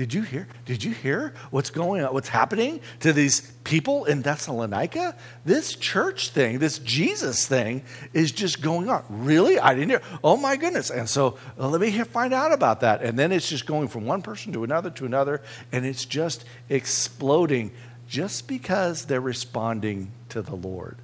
Did 0.00 0.14
you 0.14 0.22
hear? 0.22 0.48
Did 0.64 0.82
you 0.82 0.94
hear 0.94 1.34
what's 1.50 1.68
going 1.68 2.02
on? 2.02 2.14
What's 2.14 2.30
happening 2.30 2.80
to 3.00 3.12
these 3.12 3.42
people 3.64 4.06
in 4.06 4.22
Thessalonica? 4.22 5.14
This 5.44 5.76
church 5.76 6.30
thing, 6.30 6.58
this 6.58 6.78
Jesus 6.78 7.46
thing, 7.46 7.82
is 8.14 8.32
just 8.32 8.62
going 8.62 8.88
on. 8.88 9.04
Really? 9.10 9.58
I 9.58 9.74
didn't 9.74 9.90
hear. 9.90 10.00
Oh 10.24 10.38
my 10.38 10.56
goodness! 10.56 10.88
And 10.88 11.06
so 11.06 11.36
well, 11.58 11.68
let 11.68 11.82
me 11.82 11.90
find 11.90 12.32
out 12.32 12.50
about 12.50 12.80
that. 12.80 13.02
And 13.02 13.18
then 13.18 13.30
it's 13.30 13.46
just 13.46 13.66
going 13.66 13.88
from 13.88 14.06
one 14.06 14.22
person 14.22 14.54
to 14.54 14.64
another 14.64 14.88
to 14.88 15.04
another, 15.04 15.42
and 15.70 15.84
it's 15.84 16.06
just 16.06 16.46
exploding, 16.70 17.70
just 18.08 18.48
because 18.48 19.04
they're 19.04 19.20
responding 19.20 20.12
to 20.30 20.40
the 20.40 20.56
Lord. 20.56 20.96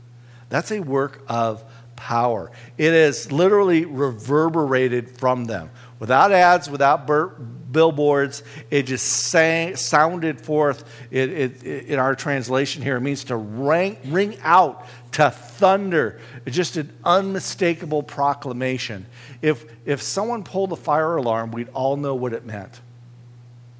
That's 0.48 0.72
a 0.72 0.80
work 0.80 1.22
of 1.28 1.62
power. 1.96 2.50
It 2.78 2.94
is 2.94 3.30
literally 3.30 3.84
reverberated 3.84 5.18
from 5.18 5.44
them, 5.44 5.68
without 5.98 6.32
ads, 6.32 6.70
without 6.70 7.06
bur- 7.06 7.34
billboards. 7.76 8.42
It 8.70 8.84
just 8.84 9.06
sang, 9.06 9.76
sounded 9.76 10.40
forth 10.40 10.82
it, 11.10 11.28
it, 11.28 11.62
it, 11.62 11.86
in 11.88 11.98
our 11.98 12.14
translation 12.14 12.82
here. 12.82 12.96
It 12.96 13.02
means 13.02 13.24
to 13.24 13.36
ring, 13.36 13.98
ring 14.06 14.38
out, 14.42 14.86
to 15.12 15.30
thunder. 15.30 16.18
It's 16.46 16.56
just 16.56 16.78
an 16.78 16.90
unmistakable 17.04 18.02
proclamation. 18.02 19.04
If, 19.42 19.66
if 19.84 20.00
someone 20.00 20.42
pulled 20.42 20.72
a 20.72 20.76
fire 20.76 21.16
alarm, 21.16 21.50
we'd 21.50 21.68
all 21.74 21.98
know 21.98 22.14
what 22.14 22.32
it 22.32 22.46
meant. 22.46 22.80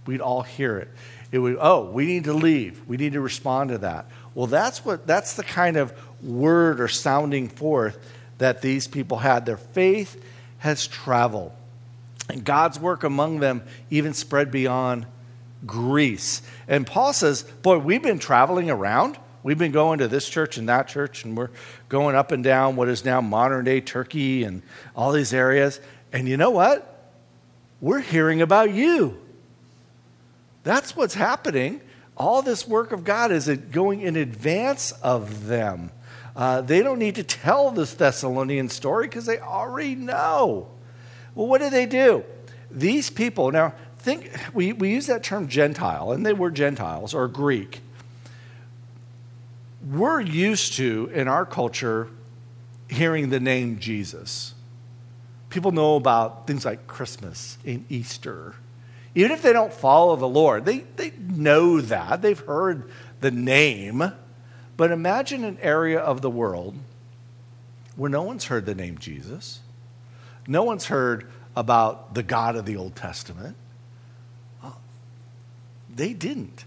We'd 0.04 0.20
all 0.20 0.42
hear 0.42 0.76
it. 0.76 0.88
It 1.32 1.38
would, 1.38 1.56
oh, 1.58 1.90
we 1.90 2.04
need 2.04 2.24
to 2.24 2.34
leave. 2.34 2.86
We 2.86 2.98
need 2.98 3.14
to 3.14 3.22
respond 3.22 3.70
to 3.70 3.78
that. 3.78 4.06
Well, 4.34 4.46
that's 4.46 4.84
what 4.84 5.06
that's 5.06 5.32
the 5.32 5.42
kind 5.42 5.78
of 5.78 5.94
word 6.22 6.82
or 6.82 6.88
sounding 6.88 7.48
forth 7.48 7.98
that 8.36 8.60
these 8.60 8.86
people 8.86 9.16
had. 9.16 9.46
Their 9.46 9.56
faith 9.56 10.22
has 10.58 10.86
traveled. 10.86 11.52
And 12.28 12.44
God's 12.44 12.78
work 12.78 13.04
among 13.04 13.40
them 13.40 13.62
even 13.90 14.12
spread 14.12 14.50
beyond 14.50 15.06
Greece. 15.64 16.42
And 16.68 16.86
Paul 16.86 17.12
says, 17.12 17.42
Boy, 17.62 17.78
we've 17.78 18.02
been 18.02 18.18
traveling 18.18 18.70
around. 18.70 19.18
We've 19.42 19.58
been 19.58 19.72
going 19.72 20.00
to 20.00 20.08
this 20.08 20.28
church 20.28 20.58
and 20.58 20.68
that 20.68 20.88
church, 20.88 21.24
and 21.24 21.36
we're 21.36 21.50
going 21.88 22.16
up 22.16 22.32
and 22.32 22.42
down 22.42 22.74
what 22.74 22.88
is 22.88 23.04
now 23.04 23.20
modern 23.20 23.64
day 23.64 23.80
Turkey 23.80 24.42
and 24.42 24.62
all 24.96 25.12
these 25.12 25.32
areas. 25.32 25.80
And 26.12 26.28
you 26.28 26.36
know 26.36 26.50
what? 26.50 27.12
We're 27.80 28.00
hearing 28.00 28.42
about 28.42 28.72
you. 28.72 29.18
That's 30.64 30.96
what's 30.96 31.14
happening. 31.14 31.80
All 32.16 32.42
this 32.42 32.66
work 32.66 32.90
of 32.90 33.04
God 33.04 33.30
is 33.30 33.46
going 33.48 34.00
in 34.00 34.16
advance 34.16 34.90
of 34.90 35.46
them. 35.46 35.92
Uh, 36.34 36.60
they 36.60 36.82
don't 36.82 36.98
need 36.98 37.14
to 37.14 37.22
tell 37.22 37.70
this 37.70 37.94
Thessalonian 37.94 38.68
story 38.68 39.06
because 39.06 39.26
they 39.26 39.38
already 39.38 39.94
know. 39.94 40.68
Well, 41.36 41.46
what 41.46 41.60
do 41.60 41.70
they 41.70 41.86
do? 41.86 42.24
These 42.70 43.10
people, 43.10 43.52
now, 43.52 43.74
think, 43.98 44.32
we, 44.52 44.72
we 44.72 44.90
use 44.90 45.06
that 45.06 45.22
term 45.22 45.46
Gentile, 45.46 46.10
and 46.10 46.26
they 46.26 46.32
were 46.32 46.50
Gentiles 46.50 47.14
or 47.14 47.28
Greek. 47.28 47.82
We're 49.88 50.20
used 50.20 50.72
to, 50.78 51.10
in 51.14 51.28
our 51.28 51.46
culture, 51.46 52.08
hearing 52.88 53.28
the 53.28 53.38
name 53.38 53.78
Jesus. 53.78 54.54
People 55.50 55.72
know 55.72 55.96
about 55.96 56.46
things 56.46 56.64
like 56.64 56.86
Christmas 56.86 57.58
and 57.64 57.84
Easter. 57.88 58.56
Even 59.14 59.30
if 59.30 59.42
they 59.42 59.52
don't 59.52 59.72
follow 59.72 60.16
the 60.16 60.28
Lord, 60.28 60.64
they, 60.64 60.78
they 60.96 61.12
know 61.18 61.80
that. 61.80 62.22
They've 62.22 62.38
heard 62.38 62.90
the 63.20 63.30
name. 63.30 64.12
But 64.76 64.90
imagine 64.90 65.44
an 65.44 65.58
area 65.60 66.00
of 66.00 66.22
the 66.22 66.30
world 66.30 66.76
where 67.94 68.10
no 68.10 68.22
one's 68.22 68.46
heard 68.46 68.66
the 68.66 68.74
name 68.74 68.98
Jesus. 68.98 69.60
No 70.46 70.62
one's 70.62 70.86
heard 70.86 71.30
about 71.54 72.14
the 72.14 72.22
God 72.22 72.56
of 72.56 72.66
the 72.66 72.76
Old 72.76 72.94
Testament. 72.94 73.56
Uh, 74.62 74.72
they 75.94 76.12
didn't. 76.12 76.64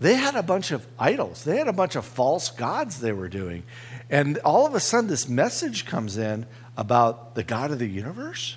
They 0.00 0.14
had 0.14 0.36
a 0.36 0.42
bunch 0.42 0.70
of 0.70 0.86
idols, 0.98 1.44
they 1.44 1.56
had 1.56 1.68
a 1.68 1.72
bunch 1.72 1.96
of 1.96 2.04
false 2.04 2.50
gods 2.50 3.00
they 3.00 3.12
were 3.12 3.28
doing. 3.28 3.64
And 4.10 4.38
all 4.38 4.66
of 4.66 4.74
a 4.74 4.80
sudden, 4.80 5.08
this 5.08 5.28
message 5.28 5.84
comes 5.84 6.16
in 6.16 6.46
about 6.76 7.34
the 7.34 7.42
God 7.42 7.70
of 7.70 7.78
the 7.78 7.86
universe. 7.86 8.56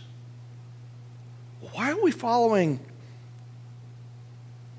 Why 1.74 1.92
are 1.92 2.02
we 2.02 2.12
following 2.12 2.80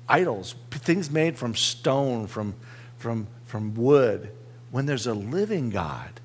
idols, 0.07 0.55
things 0.71 1.11
made 1.11 1.37
from 1.37 1.55
stone, 1.55 2.27
from, 2.27 2.55
from, 2.97 3.27
from 3.45 3.75
wood, 3.75 4.31
when 4.71 4.85
there's 4.85 5.07
a 5.07 5.13
living 5.13 5.69
God? 5.69 6.21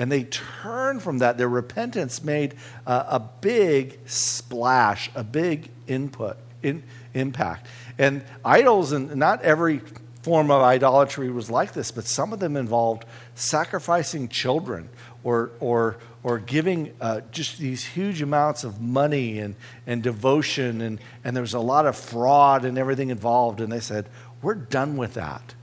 And 0.00 0.10
they 0.10 0.24
turned 0.24 1.02
from 1.02 1.18
that. 1.18 1.36
Their 1.36 1.50
repentance 1.50 2.24
made 2.24 2.54
a, 2.86 2.92
a 2.92 3.28
big 3.42 3.98
splash, 4.06 5.10
a 5.14 5.22
big 5.22 5.68
input, 5.86 6.38
in, 6.62 6.82
impact. 7.12 7.66
And 7.98 8.24
idols, 8.42 8.92
and 8.92 9.14
not 9.16 9.42
every 9.42 9.82
form 10.22 10.50
of 10.50 10.62
idolatry 10.62 11.30
was 11.30 11.50
like 11.50 11.74
this, 11.74 11.90
but 11.90 12.06
some 12.06 12.32
of 12.32 12.40
them 12.40 12.56
involved 12.56 13.04
sacrificing 13.34 14.30
children 14.30 14.88
or, 15.22 15.50
or, 15.60 15.98
or 16.22 16.38
giving 16.38 16.94
uh, 17.02 17.20
just 17.30 17.58
these 17.58 17.84
huge 17.84 18.22
amounts 18.22 18.64
of 18.64 18.80
money 18.80 19.38
and, 19.38 19.54
and 19.86 20.02
devotion. 20.02 20.80
And, 20.80 20.98
and 21.24 21.36
there 21.36 21.42
was 21.42 21.52
a 21.52 21.60
lot 21.60 21.84
of 21.84 21.94
fraud 21.94 22.64
and 22.64 22.78
everything 22.78 23.10
involved. 23.10 23.60
And 23.60 23.70
they 23.70 23.80
said, 23.80 24.08
We're 24.40 24.54
done 24.54 24.96
with 24.96 25.12
that. 25.12 25.54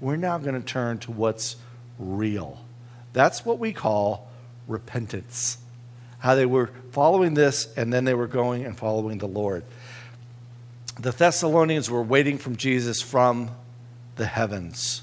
We're 0.00 0.16
now 0.16 0.38
going 0.38 0.54
to 0.54 0.66
turn 0.66 0.96
to 1.00 1.12
what's 1.12 1.56
real. 1.98 2.58
That's 3.12 3.44
what 3.44 3.58
we 3.58 3.72
call 3.72 4.30
repentance. 4.66 5.58
How 6.18 6.34
they 6.34 6.46
were 6.46 6.70
following 6.92 7.34
this 7.34 7.72
and 7.76 7.92
then 7.92 8.04
they 8.04 8.14
were 8.14 8.26
going 8.26 8.64
and 8.64 8.76
following 8.76 9.18
the 9.18 9.28
Lord. 9.28 9.64
The 10.98 11.12
Thessalonians 11.12 11.90
were 11.90 12.02
waiting 12.02 12.38
from 12.38 12.56
Jesus 12.56 13.00
from 13.00 13.50
the 14.16 14.26
heavens 14.26 15.02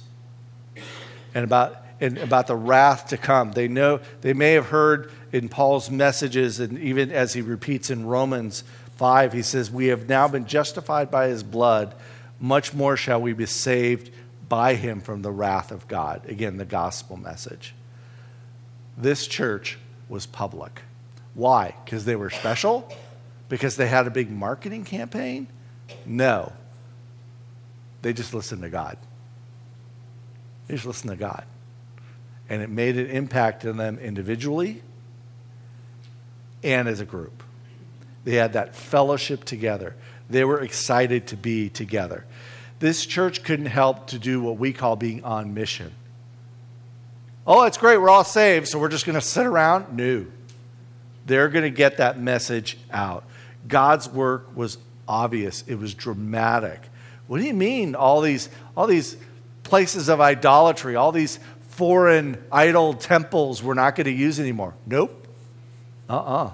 and 1.33 1.43
about, 1.43 1.77
and 1.99 2.17
about 2.19 2.47
the 2.47 2.55
wrath 2.55 3.07
to 3.07 3.17
come. 3.17 3.51
They 3.51 3.67
know 3.67 3.99
they 4.21 4.33
may 4.33 4.53
have 4.53 4.67
heard 4.67 5.11
in 5.31 5.49
Paul's 5.49 5.89
messages, 5.89 6.59
and 6.59 6.77
even 6.77 7.11
as 7.11 7.33
he 7.33 7.41
repeats 7.41 7.89
in 7.89 8.05
Romans 8.05 8.63
5, 8.97 9.33
he 9.33 9.41
says, 9.41 9.71
We 9.71 9.87
have 9.87 10.07
now 10.07 10.27
been 10.27 10.45
justified 10.45 11.09
by 11.09 11.29
his 11.29 11.43
blood, 11.43 11.95
much 12.39 12.73
more 12.73 12.95
shall 12.95 13.21
we 13.21 13.33
be 13.33 13.45
saved 13.47 14.11
by 14.47 14.75
him 14.75 15.01
from 15.01 15.23
the 15.23 15.31
wrath 15.31 15.71
of 15.71 15.87
God. 15.87 16.25
Again, 16.27 16.57
the 16.57 16.65
gospel 16.65 17.17
message 17.17 17.73
this 18.97 19.27
church 19.27 19.77
was 20.09 20.25
public. 20.25 20.81
Why? 21.33 21.75
Because 21.85 22.05
they 22.05 22.15
were 22.15 22.29
special? 22.29 22.91
Because 23.47 23.77
they 23.77 23.87
had 23.87 24.07
a 24.07 24.09
big 24.09 24.31
marketing 24.31 24.83
campaign? 24.83 25.47
No. 26.05 26.51
They 28.01 28.13
just 28.13 28.33
listened 28.33 28.63
to 28.63 28.69
God. 28.69 28.97
They 30.67 30.75
just 30.75 30.85
listened 30.85 31.11
to 31.11 31.17
God. 31.17 31.45
And 32.49 32.61
it 32.61 32.69
made 32.69 32.97
an 32.97 33.07
impact 33.07 33.65
on 33.65 33.77
them 33.77 33.99
individually 33.99 34.81
and 36.63 36.87
as 36.87 36.99
a 36.99 37.05
group. 37.05 37.43
They 38.23 38.35
had 38.35 38.53
that 38.53 38.75
fellowship 38.75 39.45
together. 39.45 39.95
They 40.29 40.43
were 40.43 40.61
excited 40.61 41.27
to 41.27 41.37
be 41.37 41.69
together. 41.69 42.25
This 42.79 43.05
church 43.05 43.43
couldn't 43.43 43.67
help 43.67 44.07
to 44.07 44.19
do 44.19 44.41
what 44.41 44.57
we 44.57 44.73
call 44.73 44.95
being 44.95 45.23
on 45.23 45.53
mission. 45.53 45.93
Oh, 47.49 47.63
it's 47.63 47.77
great. 47.77 47.97
We're 47.97 48.09
all 48.09 48.25
saved, 48.25 48.67
so 48.67 48.77
we're 48.77 48.89
just 48.89 49.05
going 49.05 49.15
to 49.15 49.21
sit 49.21 49.45
around? 49.45 49.95
No. 49.95 50.25
They're 51.25 51.47
going 51.47 51.63
to 51.63 51.69
get 51.69 51.97
that 51.97 52.19
message 52.19 52.77
out. 52.91 53.23
God's 53.67 54.09
work 54.09 54.55
was 54.55 54.77
obvious, 55.07 55.63
it 55.67 55.75
was 55.75 55.93
dramatic. 55.93 56.81
What 57.27 57.39
do 57.39 57.45
you 57.45 57.53
mean, 57.53 57.95
all 57.95 58.19
these, 58.19 58.49
all 58.75 58.87
these 58.87 59.15
places 59.63 60.09
of 60.09 60.19
idolatry, 60.19 60.95
all 60.95 61.13
these 61.13 61.39
foreign 61.69 62.41
idol 62.51 62.93
temples 62.93 63.63
we're 63.63 63.73
not 63.73 63.95
going 63.95 64.05
to 64.05 64.11
use 64.11 64.39
anymore? 64.39 64.73
Nope. 64.85 65.27
Uh 66.09 66.17
uh-uh. 66.17 66.45
uh. 66.47 66.51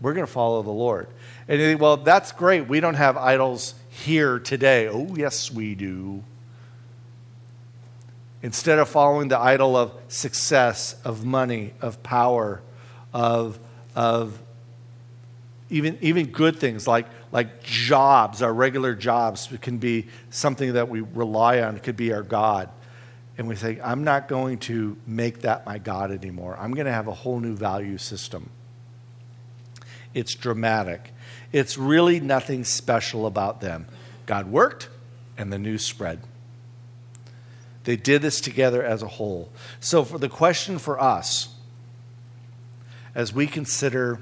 we 0.00 0.12
going 0.14 0.26
to 0.26 0.32
follow 0.32 0.62
the 0.62 0.70
Lord. 0.70 1.08
And 1.48 1.58
think, 1.58 1.80
well, 1.80 1.98
that's 1.98 2.32
great. 2.32 2.68
We 2.68 2.80
don't 2.80 2.94
have 2.94 3.16
idols 3.16 3.74
here 3.88 4.38
today. 4.38 4.88
Oh, 4.88 5.14
yes, 5.16 5.50
we 5.50 5.74
do. 5.74 6.22
Instead 8.42 8.78
of 8.78 8.88
following 8.88 9.28
the 9.28 9.38
idol 9.38 9.76
of 9.76 9.92
success, 10.08 10.94
of 11.04 11.24
money, 11.24 11.72
of 11.80 12.02
power, 12.02 12.62
of, 13.12 13.58
of 13.96 14.38
even, 15.70 15.98
even 16.00 16.26
good 16.26 16.56
things 16.56 16.86
like, 16.86 17.06
like 17.32 17.62
jobs, 17.62 18.40
our 18.40 18.52
regular 18.52 18.94
jobs 18.94 19.48
can 19.60 19.78
be 19.78 20.06
something 20.30 20.74
that 20.74 20.88
we 20.88 21.00
rely 21.00 21.60
on, 21.60 21.76
it 21.76 21.82
could 21.82 21.96
be 21.96 22.12
our 22.12 22.22
God. 22.22 22.70
And 23.36 23.46
we 23.46 23.54
say, 23.54 23.80
I'm 23.82 24.02
not 24.02 24.26
going 24.28 24.58
to 24.60 24.96
make 25.06 25.42
that 25.42 25.64
my 25.66 25.78
God 25.78 26.10
anymore. 26.10 26.56
I'm 26.58 26.72
going 26.74 26.86
to 26.86 26.92
have 26.92 27.06
a 27.06 27.14
whole 27.14 27.38
new 27.38 27.54
value 27.54 27.98
system. 27.98 28.50
It's 30.14 30.34
dramatic. 30.34 31.12
It's 31.52 31.78
really 31.78 32.18
nothing 32.18 32.64
special 32.64 33.26
about 33.26 33.60
them. 33.60 33.86
God 34.26 34.48
worked, 34.50 34.88
and 35.36 35.52
the 35.52 35.58
news 35.58 35.84
spread. 35.84 36.20
They 37.88 37.96
did 37.96 38.20
this 38.20 38.42
together 38.42 38.82
as 38.82 39.02
a 39.02 39.08
whole. 39.08 39.50
So, 39.80 40.04
for 40.04 40.18
the 40.18 40.28
question 40.28 40.78
for 40.78 41.00
us, 41.00 41.48
as 43.14 43.32
we 43.32 43.46
consider 43.46 44.20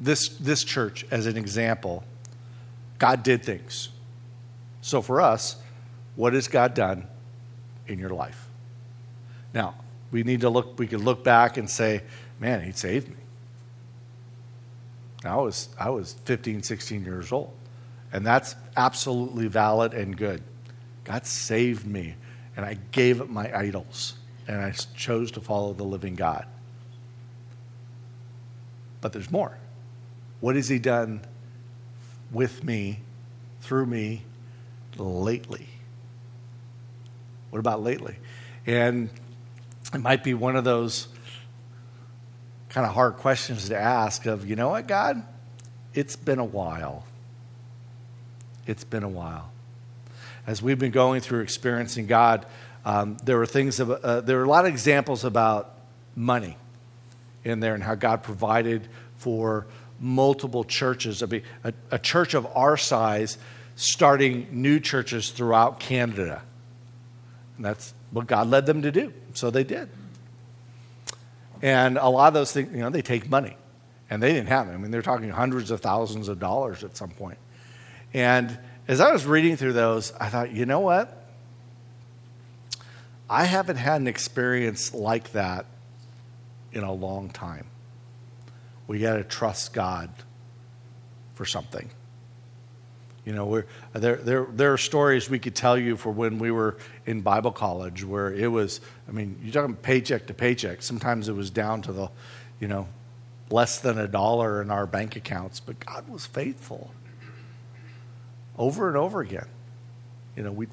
this, 0.00 0.28
this 0.38 0.62
church 0.62 1.04
as 1.10 1.26
an 1.26 1.36
example, 1.36 2.04
God 3.00 3.24
did 3.24 3.42
things. 3.44 3.88
So, 4.82 5.02
for 5.02 5.20
us, 5.20 5.56
what 6.14 6.32
has 6.32 6.46
God 6.46 6.74
done 6.74 7.08
in 7.88 7.98
your 7.98 8.10
life? 8.10 8.46
Now, 9.52 9.74
we 10.12 10.22
need 10.22 10.42
to 10.42 10.48
look, 10.48 10.78
we 10.78 10.86
could 10.86 11.00
look 11.00 11.24
back 11.24 11.56
and 11.56 11.68
say, 11.68 12.02
man, 12.38 12.62
he 12.62 12.70
saved 12.70 13.08
me. 13.08 13.16
I 15.24 15.34
was, 15.34 15.70
I 15.76 15.90
was 15.90 16.12
15, 16.24 16.62
16 16.62 17.04
years 17.04 17.32
old. 17.32 17.52
And 18.12 18.24
that's 18.24 18.54
absolutely 18.76 19.48
valid 19.48 19.92
and 19.92 20.16
good. 20.16 20.44
God 21.06 21.24
saved 21.24 21.86
me, 21.86 22.16
and 22.56 22.66
I 22.66 22.78
gave 22.90 23.20
up 23.20 23.28
my 23.28 23.56
idols, 23.56 24.16
and 24.48 24.60
I 24.60 24.72
chose 24.72 25.30
to 25.32 25.40
follow 25.40 25.72
the 25.72 25.84
living 25.84 26.16
God. 26.16 26.46
But 29.00 29.12
there's 29.12 29.30
more. 29.30 29.56
What 30.40 30.56
has 30.56 30.68
He 30.68 30.80
done 30.80 31.20
with 32.32 32.64
me, 32.64 33.00
through 33.60 33.86
me, 33.86 34.24
lately? 34.96 35.68
What 37.50 37.60
about 37.60 37.84
lately? 37.84 38.16
And 38.66 39.08
it 39.94 40.00
might 40.00 40.24
be 40.24 40.34
one 40.34 40.56
of 40.56 40.64
those 40.64 41.06
kind 42.68 42.84
of 42.84 42.94
hard 42.94 43.16
questions 43.16 43.68
to 43.68 43.78
ask 43.78 44.26
of, 44.26 44.44
you 44.44 44.56
know 44.56 44.70
what, 44.70 44.88
God? 44.88 45.22
It's 45.94 46.16
been 46.16 46.40
a 46.40 46.44
while. 46.44 47.04
It's 48.66 48.82
been 48.82 49.04
a 49.04 49.08
while. 49.08 49.52
As 50.46 50.62
we've 50.62 50.78
been 50.78 50.92
going 50.92 51.20
through 51.20 51.40
experiencing 51.40 52.06
God, 52.06 52.46
um, 52.84 53.16
there 53.24 53.36
were 53.36 53.46
things, 53.46 53.80
uh, 53.80 54.22
there 54.24 54.36
were 54.36 54.44
a 54.44 54.48
lot 54.48 54.64
of 54.64 54.72
examples 54.72 55.24
about 55.24 55.74
money 56.14 56.56
in 57.44 57.60
there 57.60 57.74
and 57.74 57.82
how 57.82 57.94
God 57.94 58.22
provided 58.22 58.88
for 59.16 59.66
multiple 59.98 60.62
churches. 60.62 61.22
I 61.22 61.26
mean, 61.26 61.42
a, 61.64 61.72
a 61.90 61.98
church 61.98 62.34
of 62.34 62.46
our 62.54 62.76
size 62.76 63.38
starting 63.74 64.48
new 64.52 64.80
churches 64.80 65.30
throughout 65.30 65.80
Canada. 65.80 66.42
And 67.56 67.64
that's 67.64 67.94
what 68.10 68.26
God 68.26 68.48
led 68.48 68.66
them 68.66 68.82
to 68.82 68.92
do. 68.92 69.12
So 69.34 69.50
they 69.50 69.64
did. 69.64 69.88
And 71.62 71.98
a 71.98 72.08
lot 72.08 72.28
of 72.28 72.34
those 72.34 72.52
things, 72.52 72.72
you 72.72 72.80
know, 72.80 72.90
they 72.90 73.02
take 73.02 73.28
money. 73.28 73.56
And 74.08 74.22
they 74.22 74.32
didn't 74.32 74.48
have 74.48 74.68
it. 74.68 74.72
I 74.72 74.76
mean, 74.76 74.92
they're 74.92 75.02
talking 75.02 75.30
hundreds 75.30 75.72
of 75.72 75.80
thousands 75.80 76.28
of 76.28 76.38
dollars 76.38 76.84
at 76.84 76.96
some 76.96 77.10
point. 77.10 77.38
And 78.14 78.56
as 78.88 79.00
I 79.00 79.12
was 79.12 79.26
reading 79.26 79.56
through 79.56 79.72
those, 79.72 80.12
I 80.20 80.28
thought, 80.28 80.52
you 80.52 80.66
know 80.66 80.80
what? 80.80 81.24
I 83.28 83.44
haven't 83.44 83.76
had 83.76 84.00
an 84.00 84.06
experience 84.06 84.94
like 84.94 85.32
that 85.32 85.66
in 86.72 86.84
a 86.84 86.92
long 86.92 87.30
time. 87.30 87.66
We 88.86 89.00
got 89.00 89.16
to 89.16 89.24
trust 89.24 89.72
God 89.72 90.10
for 91.34 91.44
something. 91.44 91.90
You 93.24 93.32
know, 93.32 93.64
there, 93.92 94.16
there, 94.16 94.44
there 94.44 94.72
are 94.72 94.78
stories 94.78 95.28
we 95.28 95.40
could 95.40 95.56
tell 95.56 95.76
you 95.76 95.96
for 95.96 96.12
when 96.12 96.38
we 96.38 96.52
were 96.52 96.76
in 97.06 97.22
Bible 97.22 97.50
college 97.50 98.04
where 98.04 98.32
it 98.32 98.46
was, 98.46 98.80
I 99.08 99.12
mean, 99.12 99.40
you're 99.42 99.52
talking 99.52 99.74
paycheck 99.74 100.28
to 100.28 100.34
paycheck. 100.34 100.80
Sometimes 100.80 101.28
it 101.28 101.32
was 101.32 101.50
down 101.50 101.82
to 101.82 101.92
the, 101.92 102.08
you 102.60 102.68
know, 102.68 102.86
less 103.50 103.80
than 103.80 103.98
a 103.98 104.06
dollar 104.06 104.62
in 104.62 104.70
our 104.70 104.86
bank 104.86 105.16
accounts, 105.16 105.58
but 105.58 105.80
God 105.84 106.08
was 106.08 106.24
faithful 106.24 106.92
over 108.58 108.88
and 108.88 108.96
over 108.96 109.20
again. 109.20 109.46
You 110.36 110.42
know, 110.42 110.52
we, 110.52 110.66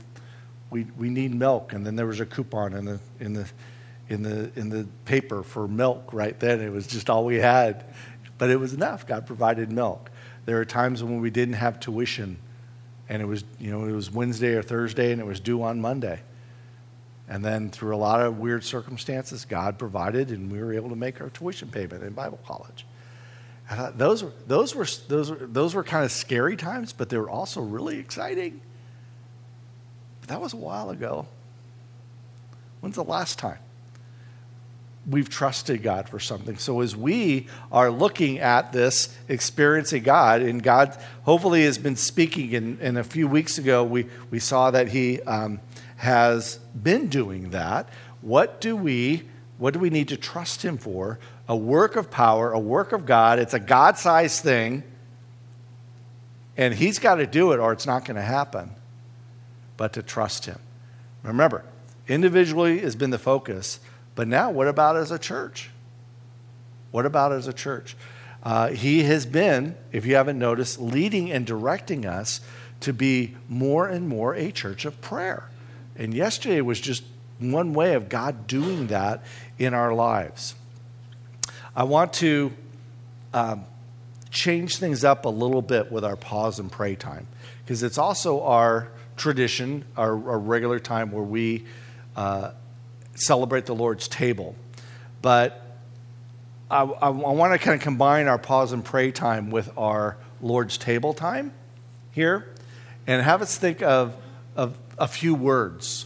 we, 0.69 0.86
we 0.98 1.10
need 1.10 1.34
milk, 1.34 1.74
and 1.74 1.86
then 1.86 1.96
there 1.96 2.08
was 2.08 2.19
a 2.19 2.26
coupon 2.26 2.74
in 2.74 2.86
the, 2.86 3.00
in, 3.19 3.34
the, 3.34 3.48
in, 4.10 4.24
the, 4.24 4.52
in 4.56 4.69
the 4.69 4.88
paper 5.06 5.43
for 5.43 5.67
milk 5.67 6.10
right 6.13 6.38
then. 6.39 6.62
It 6.62 6.72
was 6.72 6.88
just 6.88 7.10
all 7.10 7.26
we 7.26 7.36
had, 7.36 7.86
but 8.38 8.50
it 8.50 8.58
was 8.58 8.74
enough. 8.74 9.08
God 9.08 9.26
provided 9.26 9.72
milk. 9.72 10.10
There 10.46 10.60
are 10.60 10.65
times 10.65 11.04
when 11.04 11.22
we 11.22 11.30
didn't 11.30 11.56
have 11.56 11.80
tuition 11.80 12.38
and 13.10 13.22
it 13.22 13.26
was, 13.26 13.43
you 13.60 13.72
know, 13.72 13.86
it 13.86 13.91
was 13.91 14.12
Wednesday 14.12 14.54
or 14.54 14.62
Thursday 14.62 15.12
and 15.12 15.22
it 15.22 15.26
was 15.26 15.39
due 15.39 15.62
on 15.63 15.80
Monday. 15.80 16.22
And 17.28 17.43
then 17.43 17.69
through 17.69 17.96
a 17.96 17.98
lot 17.98 18.22
of 18.22 18.39
weird 18.39 18.63
circumstances, 18.63 19.46
God 19.46 19.78
provided 19.78 20.30
and 20.30 20.52
we 20.52 20.60
were 20.60 20.74
able 20.74 20.89
to 20.89 20.96
make 20.96 21.22
our 21.22 21.30
tuition 21.30 21.69
payment 21.69 22.04
in 22.04 22.13
Bible 22.13 22.39
college. 22.46 22.86
And 23.69 23.97
those, 23.97 24.23
were, 24.23 24.32
those, 24.47 24.76
were, 24.76 24.88
those, 25.08 25.32
were, 25.32 25.38
those 25.38 25.76
were 25.76 25.84
kind 25.84 26.04
of 26.04 26.12
scary 26.12 26.56
times, 26.56 26.93
but 26.93 27.10
they 27.10 27.17
were 27.17 27.30
also 27.30 27.62
really 27.62 27.97
exciting. 27.97 28.62
But 30.21 30.30
that 30.30 30.41
was 30.41 30.54
a 30.54 30.58
while 30.58 30.89
ago. 30.89 31.28
When's 32.82 32.95
the 32.95 33.04
last 33.04 33.39
time? 33.39 33.60
we've 35.06 35.30
trusted 35.30 35.84
God 35.84 36.08
for 36.08 36.19
something. 36.19 36.58
So 36.58 36.82
as 36.82 36.95
we 36.95 37.47
are 37.71 37.89
looking 37.91 38.39
at 38.39 38.71
this, 38.71 39.15
experiencing 39.28 40.04
God, 40.04 40.41
and 40.41 40.63
God 40.63 40.97
hopefully 41.23 41.63
has 41.63 41.78
been 41.78 41.95
speaking, 41.95 42.56
and, 42.56 42.80
and 42.80 42.97
a 42.97 43.04
few 43.04 43.28
weeks 43.28 43.58
ago 43.58 43.84
we, 43.84 44.08
we 44.30 44.39
saw 44.39 44.71
that 44.71 44.89
He 44.89 45.21
um, 45.23 45.60
has 45.97 46.58
been 46.82 47.08
doing 47.08 47.49
that. 47.52 47.89
What 48.21 48.62
do 48.62 48.76
we 48.76 49.23
what 49.60 49.73
do 49.73 49.80
we 49.80 49.91
need 49.91 50.08
to 50.10 50.17
trust 50.17 50.63
Him 50.63 50.78
for? 50.78 51.19
A 51.47 51.56
work 51.56 51.95
of 51.95 52.10
power, 52.10 52.51
a 52.51 52.60
work 52.60 52.91
of 52.91 53.06
God. 53.06 53.39
It's 53.39 53.53
a 53.53 53.60
God-sized 53.60 54.41
thing, 54.43 54.84
and 56.56 56.73
He's 56.73 56.99
got 56.99 57.15
to 57.15 57.27
do 57.27 57.51
it, 57.51 57.60
or 57.60 57.73
it's 57.73 57.86
not 57.86 58.06
going 58.06 58.15
to 58.15 58.21
happen. 58.21 58.71
But 59.75 59.93
to 59.93 60.03
trust 60.03 60.45
Him. 60.45 60.60
Remember, 61.23 61.65
individually 62.08 62.79
has 62.79 62.95
been 62.95 63.10
the 63.10 63.17
focus 63.17 63.79
but 64.15 64.27
now, 64.27 64.51
what 64.51 64.67
about 64.67 64.95
as 64.97 65.12
a 65.12 65.19
church? 65.19 65.69
What 66.91 67.06
about 67.06 67.32
as 67.32 67.47
a 67.47 67.53
church? 67.53 67.95
Uh, 68.43 68.69
he 68.69 69.03
has 69.03 69.25
been, 69.25 69.75
if 69.91 70.06
you 70.06 70.15
haven't 70.15 70.38
noticed, 70.38 70.79
leading 70.79 71.32
and 71.32 71.45
directing 71.45 72.06
us 72.06 72.41
to 72.82 72.93
be 72.93 73.36
more 73.47 73.88
and 73.88 74.08
more 74.08 74.36
a 74.36 74.51
church 74.51 74.86
of 74.86 74.99
prayer. 75.01 75.49
And 75.95 76.13
yesterday 76.13 76.62
was 76.62 76.79
just 76.79 77.03
one 77.39 77.73
way 77.73 77.93
of 77.93 78.10
God 78.10 78.45
doing 78.45 78.88
that 78.88 79.23
in 79.58 79.73
our 79.73 79.93
lives. 79.93 80.56
I 81.76 81.84
want 81.86 82.14
to 82.14 82.54
um, 83.34 83.66
change 84.30 84.78
things 84.78 85.04
up 85.04 85.26
a 85.26 85.30
little 85.30 85.62
bit 85.62 85.92
with 85.92 86.06
our 86.06 86.16
pause 86.16 86.60
and 86.60 86.72
pray 86.72 86.96
time 86.96 87.28
because 87.66 87.82
it's 87.82 87.98
also 87.98 88.44
our 88.44 88.90
tradition, 89.18 89.86
our, 89.98 90.12
our 90.30 90.40
regular 90.40 90.80
time 90.80 91.12
where 91.12 91.24
we 91.24 91.66
uh, 92.16 92.52
celebrate 93.16 93.66
the 93.66 93.76
Lord's 93.76 94.08
table. 94.08 94.56
But 95.22 95.78
I, 96.70 96.84
I, 96.84 97.08
I 97.08 97.10
want 97.10 97.54
to 97.54 97.60
kind 97.60 97.76
of 97.76 97.82
combine 97.82 98.28
our 98.28 98.38
pause 98.38 98.72
and 98.72 98.84
pray 98.84 99.12
time 99.12 99.50
with 99.50 99.72
our 99.78 100.18
Lord's 100.42 100.78
table 100.78 101.14
time 101.14 101.54
here 102.12 102.50
and 103.08 103.22
have 103.22 103.42
us 103.42 103.58
think 103.58 103.82
of, 103.82 104.16
of 104.56 104.78
a 105.00 105.08
few 105.08 105.34
words. 105.34 106.06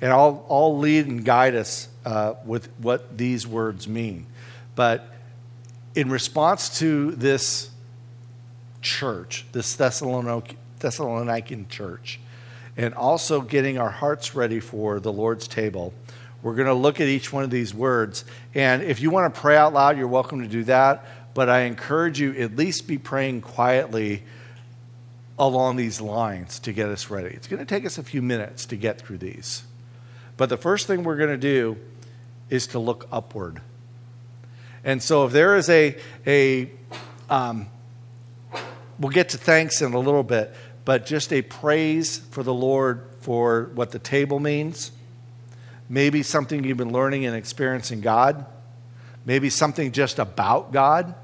And 0.00 0.10
I'll, 0.10 0.46
I'll 0.48 0.78
lead 0.78 1.06
and 1.06 1.24
guide 1.24 1.54
us 1.54 1.88
uh, 2.04 2.34
with 2.44 2.68
what 2.78 3.16
these 3.16 3.46
words 3.46 3.86
mean. 3.86 4.26
But 4.74 5.12
in 5.94 6.10
response 6.10 6.78
to 6.78 7.12
this 7.12 7.70
church, 8.80 9.46
this 9.52 9.76
Thessalonican 9.76 11.68
church, 11.68 12.20
and 12.76 12.94
also 12.94 13.40
getting 13.42 13.78
our 13.78 13.90
hearts 13.90 14.34
ready 14.34 14.60
for 14.60 14.98
the 14.98 15.12
Lord's 15.12 15.46
table, 15.46 15.92
we're 16.42 16.54
going 16.54 16.66
to 16.66 16.74
look 16.74 17.00
at 17.00 17.06
each 17.06 17.32
one 17.32 17.44
of 17.44 17.50
these 17.50 17.72
words. 17.74 18.24
And 18.54 18.82
if 18.82 19.00
you 19.00 19.10
want 19.10 19.32
to 19.32 19.40
pray 19.40 19.56
out 19.56 19.72
loud, 19.72 19.96
you're 19.96 20.08
welcome 20.08 20.40
to 20.40 20.48
do 20.48 20.64
that. 20.64 21.04
But 21.34 21.48
I 21.48 21.60
encourage 21.60 22.20
you 22.20 22.32
at 22.32 22.56
least 22.56 22.86
be 22.88 22.98
praying 22.98 23.42
quietly 23.42 24.24
along 25.38 25.76
these 25.76 26.00
lines 26.00 26.58
to 26.60 26.72
get 26.72 26.88
us 26.88 27.10
ready. 27.10 27.28
It's 27.28 27.46
going 27.46 27.60
to 27.60 27.66
take 27.66 27.86
us 27.86 27.96
a 27.96 28.02
few 28.02 28.22
minutes 28.22 28.66
to 28.66 28.76
get 28.76 29.00
through 29.00 29.18
these. 29.18 29.62
But 30.36 30.48
the 30.48 30.56
first 30.56 30.86
thing 30.86 31.04
we're 31.04 31.16
going 31.16 31.30
to 31.30 31.36
do 31.36 31.76
is 32.50 32.66
to 32.68 32.78
look 32.78 33.06
upward. 33.12 33.60
And 34.84 35.02
so 35.02 35.26
if 35.26 35.32
there 35.32 35.56
is 35.56 35.68
a, 35.68 35.96
a 36.26 36.70
um, 37.30 37.68
we'll 38.98 39.12
get 39.12 39.30
to 39.30 39.38
thanks 39.38 39.80
in 39.80 39.92
a 39.92 39.98
little 39.98 40.22
bit, 40.22 40.54
but 40.84 41.06
just 41.06 41.32
a 41.32 41.42
praise 41.42 42.18
for 42.18 42.42
the 42.42 42.54
Lord 42.54 43.08
for 43.20 43.70
what 43.74 43.92
the 43.92 43.98
table 43.98 44.40
means 44.40 44.92
maybe 45.92 46.22
something 46.22 46.64
you've 46.64 46.78
been 46.78 46.90
learning 46.90 47.26
and 47.26 47.36
experiencing 47.36 48.00
God, 48.00 48.46
maybe 49.26 49.50
something 49.50 49.92
just 49.92 50.18
about 50.18 50.72
God, 50.72 51.14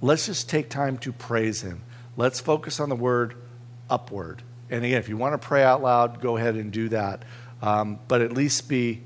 let's 0.00 0.24
just 0.24 0.48
take 0.48 0.70
time 0.70 0.96
to 0.98 1.12
praise 1.12 1.60
Him. 1.60 1.82
Let's 2.16 2.40
focus 2.40 2.80
on 2.80 2.88
the 2.88 2.96
word 2.96 3.34
upward. 3.90 4.42
And 4.70 4.82
again, 4.82 4.98
if 4.98 5.10
you 5.10 5.18
want 5.18 5.40
to 5.40 5.46
pray 5.46 5.62
out 5.62 5.82
loud, 5.82 6.22
go 6.22 6.38
ahead 6.38 6.54
and 6.54 6.72
do 6.72 6.88
that. 6.88 7.22
Um, 7.60 7.98
but 8.08 8.22
at 8.22 8.32
least 8.32 8.66
be, 8.66 9.02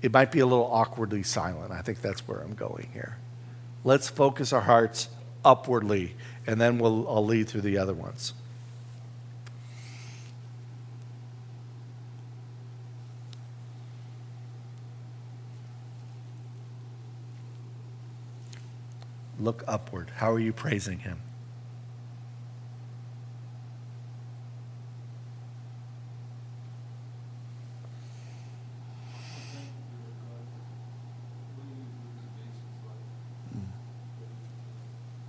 it 0.00 0.12
might 0.14 0.32
be 0.32 0.40
a 0.40 0.46
little 0.46 0.70
awkwardly 0.72 1.24
silent. 1.24 1.70
I 1.70 1.82
think 1.82 2.00
that's 2.00 2.26
where 2.26 2.40
I'm 2.40 2.54
going 2.54 2.88
here. 2.94 3.17
Let's 3.88 4.10
focus 4.10 4.52
our 4.52 4.60
hearts 4.60 5.08
upwardly, 5.42 6.14
and 6.46 6.60
then 6.60 6.78
we'll, 6.78 7.08
I'll 7.08 7.24
lead 7.24 7.48
through 7.48 7.62
the 7.62 7.78
other 7.78 7.94
ones. 7.94 8.34
Look 19.40 19.64
upward. 19.66 20.10
How 20.16 20.32
are 20.32 20.38
you 20.38 20.52
praising 20.52 20.98
Him? 20.98 21.22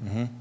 Mm-hmm. 0.09 0.39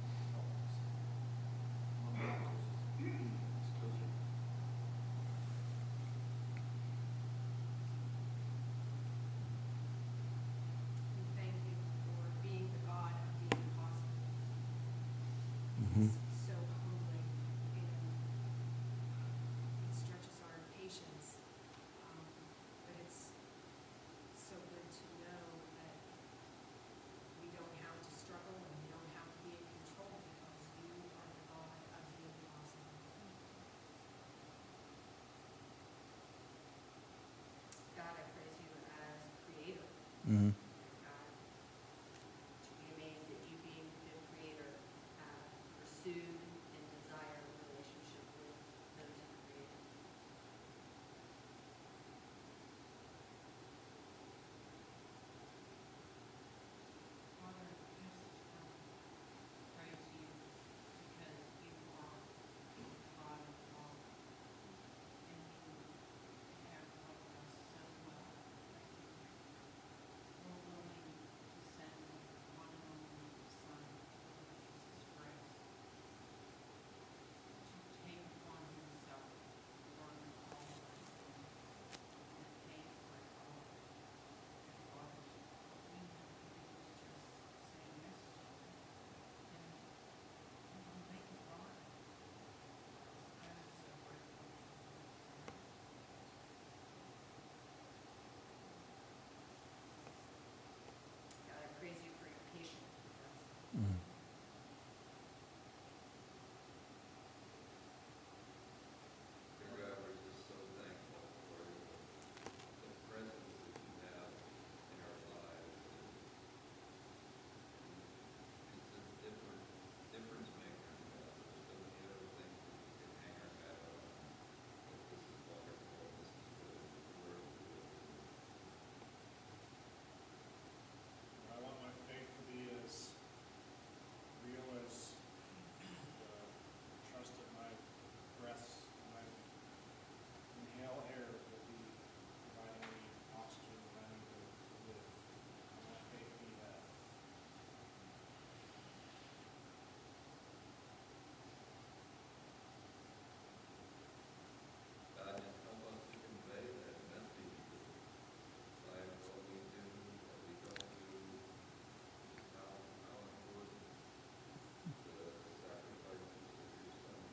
Mm-hmm. 40.28 40.67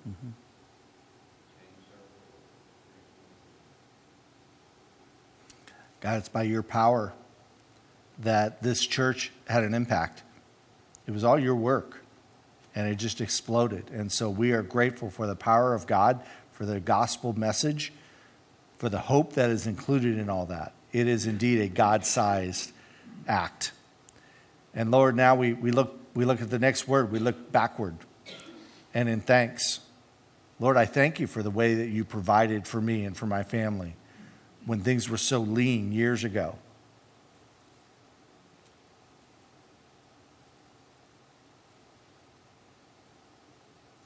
Mm-hmm. 0.07 0.29
God, 6.01 6.17
it's 6.19 6.29
by 6.29 6.43
your 6.43 6.61
power 6.61 7.13
that 8.19 8.61
this 8.61 8.85
church 8.85 9.31
had 9.47 9.63
an 9.63 9.73
impact. 9.73 10.23
It 11.07 11.11
was 11.11 11.23
all 11.23 11.39
your 11.39 11.55
work, 11.55 12.03
and 12.75 12.87
it 12.87 12.95
just 12.95 13.21
exploded. 13.21 13.89
And 13.91 14.11
so 14.11 14.29
we 14.29 14.51
are 14.51 14.61
grateful 14.61 15.09
for 15.09 15.25
the 15.27 15.35
power 15.35 15.73
of 15.73 15.87
God, 15.87 16.21
for 16.51 16.65
the 16.65 16.79
gospel 16.79 17.33
message, 17.33 17.91
for 18.77 18.89
the 18.89 18.99
hope 18.99 19.33
that 19.33 19.49
is 19.49 19.65
included 19.67 20.17
in 20.17 20.29
all 20.29 20.45
that. 20.47 20.73
It 20.91 21.07
is 21.07 21.25
indeed 21.25 21.61
a 21.61 21.67
God 21.67 22.05
sized 22.05 22.71
act. 23.27 23.71
And 24.73 24.91
Lord, 24.91 25.15
now 25.15 25.35
we, 25.35 25.53
we, 25.53 25.71
look, 25.71 25.99
we 26.13 26.25
look 26.25 26.41
at 26.41 26.49
the 26.49 26.59
next 26.59 26.87
word, 26.87 27.11
we 27.11 27.19
look 27.19 27.51
backward 27.51 27.95
and 28.93 29.09
in 29.09 29.21
thanks. 29.21 29.79
Lord, 30.59 30.77
I 30.77 30.85
thank 30.85 31.19
you 31.19 31.27
for 31.27 31.43
the 31.43 31.49
way 31.49 31.75
that 31.75 31.87
you 31.87 32.05
provided 32.05 32.65
for 32.67 32.79
me 32.79 33.05
and 33.05 33.15
for 33.15 33.25
my 33.25 33.43
family 33.43 33.95
when 34.65 34.79
things 34.79 35.09
were 35.09 35.17
so 35.17 35.39
lean 35.39 35.91
years 35.91 36.23
ago. 36.23 36.55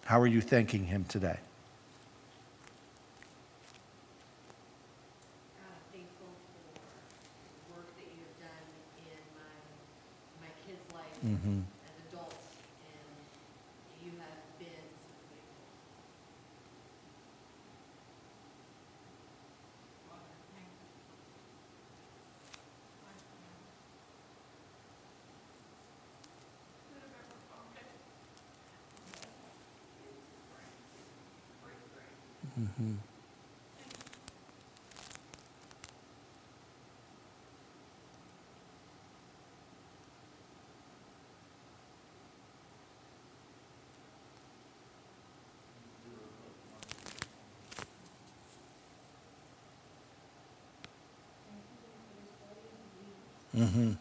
How 0.05 0.19
are 0.19 0.27
you 0.27 0.41
thanking 0.41 0.85
him 0.85 1.05
today? 1.05 1.37
Mm-hmm. 11.23 11.59
Mm-hmm. 53.59 53.91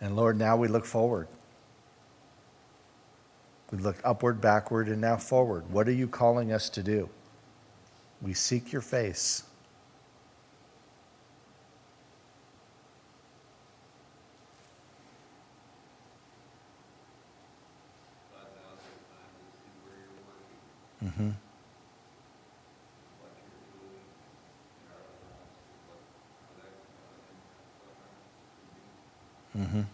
And 0.00 0.16
Lord, 0.16 0.38
now 0.38 0.56
we 0.56 0.68
look 0.68 0.86
forward. 0.86 1.28
We 3.70 3.76
look 3.76 3.96
upward, 4.02 4.40
backward, 4.40 4.88
and 4.88 5.02
now 5.02 5.18
forward. 5.18 5.70
What 5.70 5.86
are 5.88 5.92
you 5.92 6.08
calling 6.08 6.52
us 6.52 6.70
to 6.70 6.82
do? 6.82 7.10
We 8.22 8.32
seek 8.32 8.72
your 8.72 8.80
face. 8.80 9.42
Mm-hmm. 21.04 21.30
Mm-hmm. 29.56 29.80
God, 29.80 29.86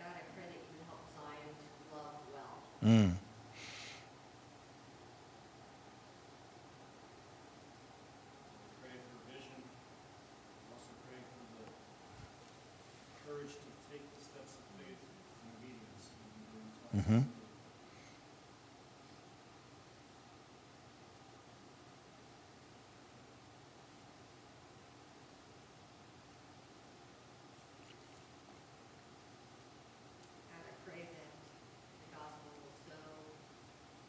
I 0.00 0.24
pray 0.32 0.46
that 0.48 0.62
you 0.72 0.78
help 0.88 1.04
Zion 1.12 1.52
to 1.52 1.68
love 1.92 2.16
well. 2.32 2.56
Mm. 2.84 3.12
Pray 8.80 8.96
for 9.04 9.18
vision. 9.28 9.60
Also 10.72 10.92
pray 11.08 11.20
for 11.28 11.44
the 11.60 11.64
courage 13.26 13.52
to 13.52 13.68
take 13.92 14.04
the 14.16 14.22
steps 14.24 14.56
of 14.56 14.64
faith 14.80 15.00
and 15.02 15.52
obedience. 15.58 16.06
Mm-hmm. 16.96 17.42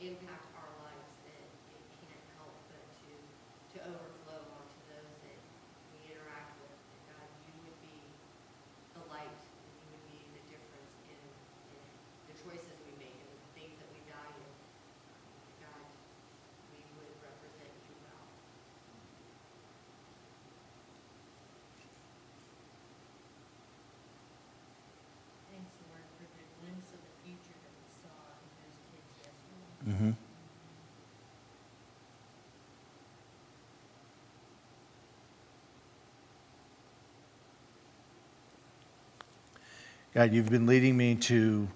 impact 0.03 0.51
our 0.59 0.73
lives, 0.83 1.07
that 1.23 1.47
it 1.71 1.83
can't 2.03 2.27
help 2.35 2.51
but 2.67 2.83
to, 2.99 3.11
to 3.71 3.77
overflow 3.87 4.43
onto 4.59 4.79
those 4.91 5.15
that 5.23 5.39
we 5.95 6.11
interact 6.11 6.59
with. 6.59 6.75
That 6.75 7.15
God, 7.15 7.27
you 7.47 7.55
would 7.63 7.79
be 7.79 8.03
the 8.99 9.03
light, 9.07 9.31
and 9.31 9.71
you 9.79 9.87
would 9.95 10.05
be 10.11 10.19
the 10.35 10.43
difference 10.51 10.91
in, 11.07 11.15
in 11.71 11.79
the 12.27 12.35
choices 12.35 12.75
we 12.83 12.91
make 12.99 13.15
and 13.15 13.31
the 13.31 13.47
things 13.55 13.79
that 13.79 13.87
we 13.95 14.03
value. 14.03 14.51
God, 15.63 15.87
we 16.75 16.83
would 16.99 17.11
represent 17.23 17.71
you 17.87 17.95
well. 18.03 18.27
Thanks, 25.47 25.71
Lord, 25.87 26.03
for 26.19 26.27
the 26.27 26.43
glimpse 26.59 26.91
of 26.91 26.99
the 26.99 27.15
future 27.23 27.55
that 27.55 27.71
we 27.71 27.87
saw 28.03 28.35
in 28.35 28.51
those 28.67 28.75
kids 28.91 29.03
yesterday. 29.85 30.15
God, 40.13 40.31
you've 40.31 40.49
been 40.49 40.67
leading 40.67 40.95
me 40.95 41.15
to 41.15 41.67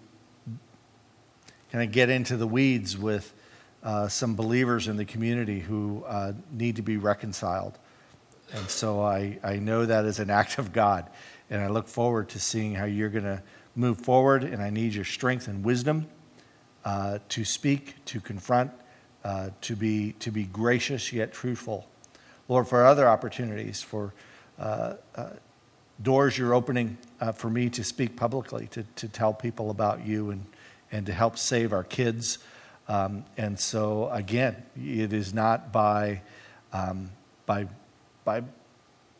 kind 1.71 1.83
of 1.83 1.91
get 1.91 2.09
into 2.09 2.37
the 2.37 2.45
weeds 2.45 2.95
with 2.95 3.33
uh, 3.81 4.07
some 4.07 4.35
believers 4.35 4.87
in 4.87 4.95
the 4.97 5.05
community 5.05 5.59
who 5.59 6.03
uh, 6.05 6.33
need 6.51 6.75
to 6.75 6.83
be 6.83 6.97
reconciled. 6.97 7.79
And 8.53 8.69
so 8.69 9.01
I, 9.01 9.39
I 9.43 9.55
know 9.55 9.85
that 9.85 10.05
is 10.05 10.19
an 10.19 10.29
act 10.29 10.59
of 10.59 10.71
God. 10.71 11.09
And 11.49 11.61
I 11.61 11.67
look 11.67 11.87
forward 11.87 12.29
to 12.29 12.39
seeing 12.39 12.75
how 12.75 12.85
you're 12.85 13.09
going 13.09 13.23
to 13.23 13.41
move 13.75 13.99
forward. 14.01 14.43
And 14.43 14.61
I 14.61 14.69
need 14.69 14.93
your 14.93 15.05
strength 15.05 15.47
and 15.47 15.63
wisdom 15.63 16.07
uh, 16.85 17.19
to 17.29 17.43
speak, 17.43 17.95
to 18.05 18.19
confront, 18.19 18.71
uh, 19.23 19.49
to, 19.61 19.75
be, 19.75 20.13
to 20.19 20.31
be 20.31 20.43
gracious 20.43 21.11
yet 21.11 21.33
truthful. 21.33 21.87
Lord, 22.47 22.67
for 22.67 22.85
other 22.85 23.07
opportunities, 23.07 23.81
for 23.81 24.13
uh, 24.57 24.93
uh, 25.15 25.29
doors 26.01 26.37
you're 26.37 26.53
opening 26.53 26.97
uh, 27.19 27.31
for 27.31 27.49
me 27.49 27.69
to 27.69 27.83
speak 27.83 28.15
publicly, 28.15 28.67
to, 28.67 28.83
to 28.95 29.07
tell 29.07 29.33
people 29.33 29.69
about 29.69 30.05
you 30.05 30.29
and, 30.29 30.45
and 30.91 31.05
to 31.05 31.13
help 31.13 31.37
save 31.37 31.73
our 31.73 31.83
kids. 31.83 32.39
Um, 32.87 33.25
and 33.35 33.59
so, 33.59 34.09
again, 34.11 34.63
it 34.81 35.11
is 35.11 35.33
not 35.33 35.71
by, 35.73 36.21
um, 36.71 37.11
by, 37.45 37.67
by 38.23 38.43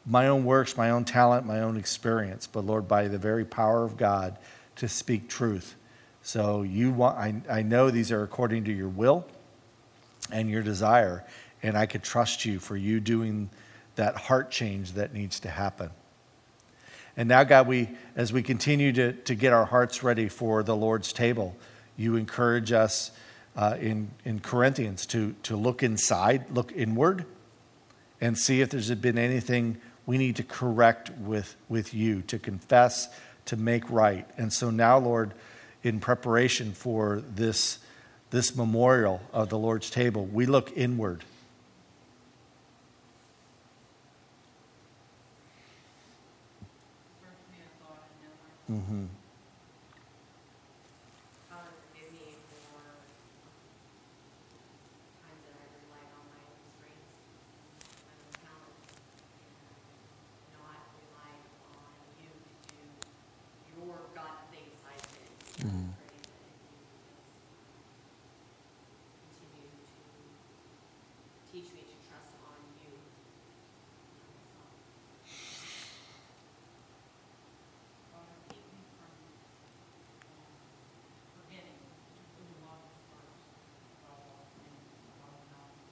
my 0.06 0.28
own 0.28 0.46
works, 0.46 0.78
my 0.78 0.90
own 0.90 1.04
talent, 1.04 1.46
my 1.46 1.60
own 1.60 1.76
experience, 1.76 2.48
but 2.48 2.66
Lord, 2.66 2.88
by 2.88 3.10
the 3.10 3.18
very 3.18 3.44
power 3.44 3.84
of 3.84 3.98
God 3.98 4.38
to 4.78 4.88
speak 4.88 5.28
truth. 5.28 5.76
So 6.28 6.64
you 6.64 6.92
want, 6.92 7.18
I, 7.18 7.36
I 7.50 7.62
know 7.62 7.90
these 7.90 8.12
are 8.12 8.22
according 8.22 8.66
to 8.66 8.72
your 8.74 8.90
will 8.90 9.26
and 10.30 10.50
your 10.50 10.62
desire, 10.62 11.24
and 11.64 11.78
I 11.78 11.86
could 11.86 12.04
trust 12.04 12.44
you 12.44 12.60
for 12.60 12.76
you 12.76 13.00
doing 13.00 13.50
that 13.96 14.18
heart 14.18 14.52
change 14.52 14.92
that 14.96 15.14
needs 15.14 15.40
to 15.40 15.50
happen. 15.50 15.90
And 17.16 17.30
now, 17.30 17.46
God, 17.46 17.66
we, 17.66 17.92
as 18.18 18.34
we 18.34 18.44
continue 18.44 18.92
to, 18.92 19.14
to 19.14 19.36
get 19.36 19.54
our 19.54 19.64
hearts 19.64 20.04
ready 20.04 20.28
for 20.28 20.64
the 20.64 20.76
Lord's 20.76 21.14
table, 21.14 21.56
you 21.96 22.18
encourage 22.18 22.74
us 22.74 23.12
uh, 23.56 23.78
in, 23.80 24.12
in 24.26 24.42
Corinthians 24.42 25.06
to, 25.06 25.34
to 25.44 25.56
look 25.56 25.82
inside, 25.82 26.52
look 26.52 26.74
inward, 26.74 27.24
and 28.20 28.38
see 28.38 28.60
if 28.60 28.70
there's 28.70 28.94
been 28.96 29.18
anything 29.18 29.78
we 30.06 30.18
need 30.18 30.36
to 30.36 30.44
correct 30.44 31.10
with, 31.12 31.56
with 31.70 31.94
you, 31.94 32.22
to 32.24 32.38
confess, 32.38 33.08
to 33.46 33.56
make 33.56 33.90
right. 33.90 34.28
And 34.38 34.52
so 34.52 34.70
now, 34.70 34.98
Lord, 34.98 35.34
in 35.88 36.00
preparation 36.02 36.74
for 36.74 37.24
this, 37.34 37.80
this 38.30 38.56
memorial 38.56 39.22
of 39.32 39.48
the 39.50 39.58
Lord's 39.58 39.90
table, 39.90 40.26
we 40.26 40.46
look 40.46 40.72
inward. 40.76 41.24
First 47.24 47.40
me 47.52 47.58
a 47.64 47.70
thought 47.82 48.04
and 48.12 48.20
now 48.22 48.36
my 48.44 48.52
Mm-hmm. 48.76 49.06
Father, 51.50 51.72
forgive 51.88 52.12
me 52.12 52.36
for 52.68 52.84
times 55.24 55.40
that 55.48 55.56
I 55.56 55.66
relied 55.72 56.12
on 56.20 56.24
my 56.28 56.42
own 56.52 56.60
strengths, 56.76 57.16
my 58.04 58.12
own 58.12 58.36
talents, 58.44 58.92
and 59.40 59.56
not 60.52 60.84
relied 61.00 61.48
on 61.72 61.96
you 62.20 62.28
to 62.28 62.76
do 62.76 62.84
your 63.80 63.96
God 64.12 64.52
things 64.52 64.76
I 64.84 65.00
did. 65.00 65.32
I 65.64 65.88
pray 65.96 66.20
that 66.20 66.36
you 66.36 66.68
would 66.68 66.84
just 69.24 69.32
continue 69.32 69.72
to 69.72 69.88
teach 71.50 71.72
me 71.72 71.82
to 71.88 71.96
trust 72.06 72.36
on 72.46 72.60
you. 72.84 72.94
not 72.94 73.02
myself. 74.36 74.76
Father, 78.14 78.38
keep 78.52 78.62
me 78.70 78.78
from 78.98 79.10
um, 80.38 80.54
forgetting 81.42 81.82
who 82.38 82.42
you 82.46 82.58
love 82.62 82.78
us 82.86 83.02
first, 83.10 83.42
above 83.98 84.22
all 84.22 84.46
things, 84.62 84.78
above 85.18 85.26
all 85.26 85.42
knowledge. 85.50 85.90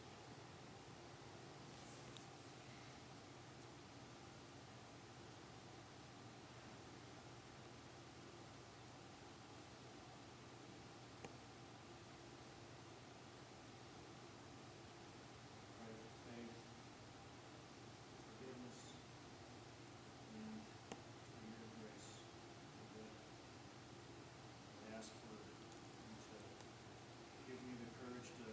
Pray 14.56 15.92
for 15.92 16.08
faith, 16.30 16.56
forgiveness, 18.26 18.82
and 20.34 20.62
for 21.32 21.42
your 21.46 21.68
grace. 21.80 22.10
Lord. 22.96 23.14
I 24.86 24.88
ask 24.98 25.10
for 25.22 25.34
you 25.38 25.46
to 25.46 25.54
give 27.46 27.60
me 27.68 27.74
the 27.82 27.90
courage 28.02 28.30
to 28.42 28.48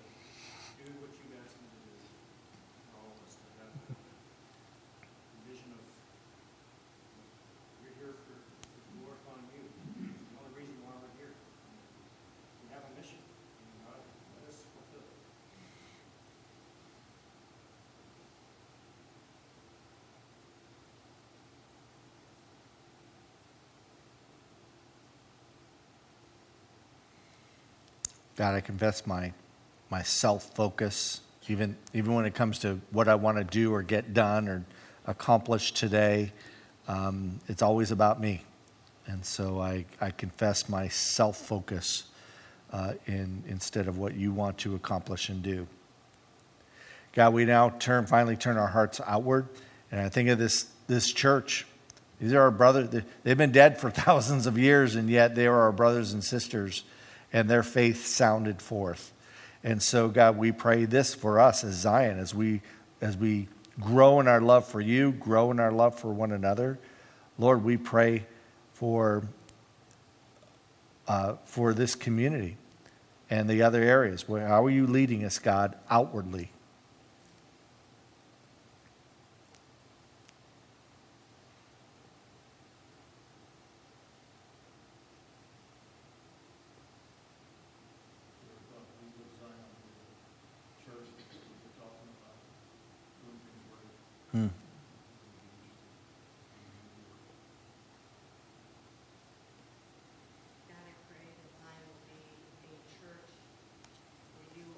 do 0.78 0.84
what 1.00 1.10
you've 1.16 1.34
asked 1.40 1.56
me 1.62 1.66
to 1.70 1.80
do. 1.86 1.94
For 2.90 2.98
all 2.98 3.08
of 3.14 3.18
us 3.24 3.34
to 3.40 3.48
have 3.62 3.72
the 3.72 3.94
vision 5.48 5.70
of 5.72 5.80
we're 7.82 7.94
here 7.98 8.14
for 8.26 8.36
for 8.36 8.80
glorifying 8.98 9.48
you. 9.56 9.64
It's 9.66 10.28
the 10.28 10.36
only 10.38 10.52
reason 10.58 10.76
why 10.84 10.92
we're 11.00 11.14
here. 11.18 11.34
We 12.62 12.66
have 12.74 12.84
a 12.84 12.92
mission. 12.98 13.18
And 13.20 13.76
God, 13.86 14.00
let 14.38 14.44
us 14.50 14.58
fulfill 14.70 15.02
it. 15.06 15.10
God, 28.36 28.54
I 28.54 28.60
confess 28.60 29.06
my, 29.06 29.32
my 29.90 30.02
self 30.02 30.54
focus, 30.54 31.20
even, 31.48 31.76
even 31.92 32.14
when 32.14 32.24
it 32.24 32.34
comes 32.34 32.58
to 32.60 32.80
what 32.90 33.08
I 33.08 33.14
want 33.14 33.38
to 33.38 33.44
do 33.44 33.72
or 33.72 33.82
get 33.82 34.14
done 34.14 34.48
or 34.48 34.64
accomplish 35.06 35.72
today. 35.72 36.32
Um, 36.88 37.40
it's 37.48 37.62
always 37.62 37.90
about 37.90 38.20
me. 38.20 38.42
And 39.06 39.24
so 39.24 39.60
I, 39.60 39.84
I 40.00 40.10
confess 40.10 40.68
my 40.68 40.88
self 40.88 41.36
focus 41.36 42.04
uh, 42.72 42.94
in, 43.06 43.44
instead 43.46 43.88
of 43.88 43.98
what 43.98 44.14
you 44.14 44.32
want 44.32 44.58
to 44.58 44.74
accomplish 44.74 45.28
and 45.28 45.42
do. 45.42 45.66
God, 47.12 47.34
we 47.34 47.44
now 47.44 47.70
turn, 47.70 48.06
finally 48.06 48.36
turn 48.36 48.56
our 48.56 48.68
hearts 48.68 49.00
outward. 49.06 49.48
And 49.90 50.00
I 50.00 50.08
think 50.08 50.30
of 50.30 50.38
this, 50.38 50.68
this 50.86 51.12
church. 51.12 51.66
These 52.18 52.32
are 52.32 52.40
our 52.40 52.50
brothers. 52.50 53.02
They've 53.22 53.36
been 53.36 53.52
dead 53.52 53.78
for 53.78 53.90
thousands 53.90 54.46
of 54.46 54.56
years, 54.56 54.94
and 54.94 55.10
yet 55.10 55.34
they 55.34 55.46
are 55.46 55.60
our 55.62 55.72
brothers 55.72 56.12
and 56.12 56.24
sisters, 56.24 56.84
and 57.32 57.48
their 57.48 57.62
faith 57.62 58.06
sounded 58.06 58.60
forth. 58.60 59.12
And 59.64 59.82
so, 59.82 60.08
God, 60.08 60.36
we 60.36 60.52
pray 60.52 60.84
this 60.84 61.14
for 61.14 61.38
us 61.38 61.64
as 61.64 61.74
Zion, 61.74 62.18
as 62.18 62.34
we, 62.34 62.62
as 63.00 63.16
we 63.16 63.48
grow 63.80 64.20
in 64.20 64.28
our 64.28 64.40
love 64.40 64.66
for 64.66 64.80
you, 64.80 65.12
grow 65.12 65.50
in 65.50 65.60
our 65.60 65.72
love 65.72 65.98
for 65.98 66.12
one 66.12 66.32
another. 66.32 66.78
Lord, 67.38 67.64
we 67.64 67.76
pray 67.76 68.26
for, 68.74 69.22
uh, 71.08 71.34
for 71.44 71.72
this 71.72 71.94
community 71.94 72.56
and 73.30 73.48
the 73.48 73.62
other 73.62 73.82
areas. 73.82 74.28
Where, 74.28 74.46
how 74.46 74.66
are 74.66 74.70
you 74.70 74.86
leading 74.86 75.24
us, 75.24 75.38
God, 75.38 75.74
outwardly? 75.88 76.50
We 89.00 89.08
would 89.16 89.32
sign 89.40 89.56
up 89.64 89.72
with 89.80 89.96
the 89.96 90.84
church 90.84 91.08
because 91.16 91.40
we 91.40 91.56
were 91.56 91.72
talking 91.80 92.12
about 92.20 92.36
doing 93.24 93.40
things 93.40 93.64
right. 93.72 93.96
Hmm. 94.36 94.52
God, 100.68 100.84
I 100.84 100.94
pray 101.08 101.32
that 101.32 101.48
Zion 101.56 101.80
will 101.88 102.04
be 102.12 102.20
a 102.68 102.84
church 102.92 103.32
where 104.36 104.52
you 104.52 104.68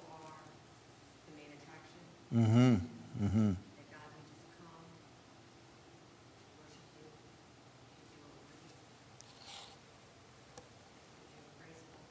Mm-hmm. 2.35 2.83
Mm-hmm. 3.23 3.55
That 3.55 3.87
God, 3.95 4.11
we 4.11 4.19
just 4.27 4.43
come, 4.59 4.83
worship 6.59 6.83
you, 6.99 7.07
because 7.07 8.11
you 8.11 8.19
are 8.27 8.35
worthy. 8.43 8.75
Because 11.15 11.31
you 11.31 11.39
are 11.39 11.55
graceful. 11.63 12.03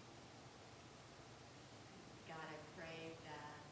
God, 2.24 2.40
I 2.40 2.56
pray 2.72 3.12
that 3.28 3.68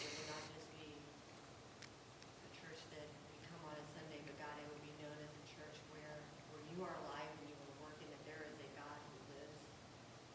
it 0.00 0.08
would 0.16 0.32
not 0.32 0.48
just 0.48 0.64
be 0.80 0.96
a 0.96 2.48
church 2.56 2.80
that 2.96 3.04
we 3.28 3.36
come 3.44 3.60
on 3.68 3.76
a 3.76 3.84
Sunday, 3.92 4.24
but 4.24 4.40
God, 4.40 4.56
it 4.56 4.64
would 4.64 4.80
be 4.80 4.96
known 4.96 5.12
as 5.20 5.28
a 5.28 5.44
church 5.44 5.76
where, 5.92 6.24
where 6.56 6.64
you 6.72 6.80
are 6.80 6.96
alive 7.04 7.28
and 7.36 7.52
you 7.52 7.58
are 7.60 7.76
working, 7.84 8.08
that 8.08 8.24
there 8.24 8.48
is 8.48 8.56
a 8.64 8.68
God 8.80 8.96
who 8.96 9.36
lives 9.36 9.60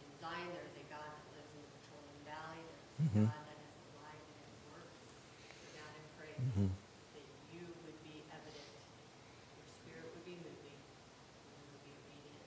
in 0.06 0.10
Zion, 0.22 0.54
there 0.54 0.70
is 0.70 0.78
a 0.78 0.86
God 0.86 1.10
that 1.10 1.26
lives 1.34 1.50
in 1.50 1.66
the 1.66 1.72
Petroleum 1.82 2.22
Valley, 2.30 2.62
there 3.16 3.24
is 3.24 3.32
a 3.32 3.32
God 3.32 3.48
that 3.48 3.56
is 3.64 3.80
alive 3.96 4.20
and 4.28 4.44
at 4.44 4.60
work. 4.76 4.92
So 4.92 5.72
God, 5.72 5.88
I 5.88 6.04
pray 6.20 6.36
that 6.36 7.24
you 7.48 7.64
would 7.88 8.00
be 8.04 8.28
evident, 8.28 8.76
your 9.56 9.68
spirit 9.72 10.04
would 10.12 10.28
be 10.28 10.36
moving, 10.36 10.76
and 10.76 11.56
you 11.56 11.64
would 11.72 11.84
be 11.88 11.96
obedient. 11.96 12.44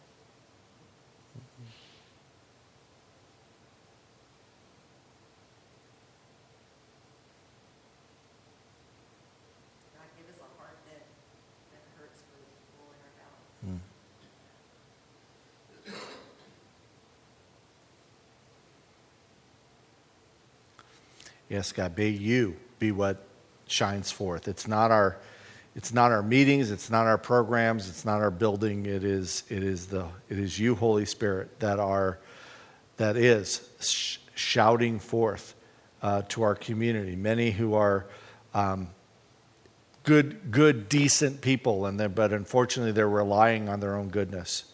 God, 9.96 10.08
give 10.20 10.28
us 10.28 10.36
a 10.36 10.48
heart 10.60 10.76
that, 10.84 11.08
that 11.72 11.84
hurts 11.96 12.20
for 12.28 12.36
the 12.36 12.44
people 12.44 12.92
in 12.92 13.00
our 13.08 13.14
valley. 13.16 13.80
Yes, 21.48 21.72
God, 21.72 21.96
may 21.96 22.08
you 22.08 22.56
be 22.78 22.92
what 22.92 23.24
shines 23.66 24.10
forth. 24.10 24.48
It's 24.48 24.68
not 24.68 24.90
our 24.90 25.18
it's 25.74 25.92
not 25.92 26.10
our 26.10 26.22
meetings, 26.22 26.72
it's 26.72 26.90
not 26.90 27.06
our 27.06 27.18
programs, 27.18 27.88
it's 27.88 28.04
not 28.04 28.20
our 28.20 28.32
building. 28.32 28.86
It 28.86 29.04
is 29.04 29.44
it 29.48 29.62
is 29.62 29.86
the 29.86 30.06
it 30.28 30.38
is 30.38 30.58
you, 30.58 30.74
Holy 30.74 31.04
Spirit, 31.04 31.60
that 31.60 31.78
are 31.78 32.18
that 32.96 33.16
is 33.16 33.68
sh- 33.80 34.18
shouting 34.34 34.98
forth 34.98 35.54
uh, 36.02 36.22
to 36.30 36.42
our 36.42 36.54
community. 36.54 37.16
Many 37.16 37.52
who 37.52 37.74
are 37.74 38.06
um, 38.54 38.88
good, 40.02 40.50
good, 40.50 40.88
decent 40.88 41.40
people, 41.40 41.86
and 41.86 42.14
but 42.14 42.32
unfortunately, 42.32 42.92
they're 42.92 43.08
relying 43.08 43.68
on 43.68 43.80
their 43.80 43.94
own 43.94 44.08
goodness. 44.08 44.64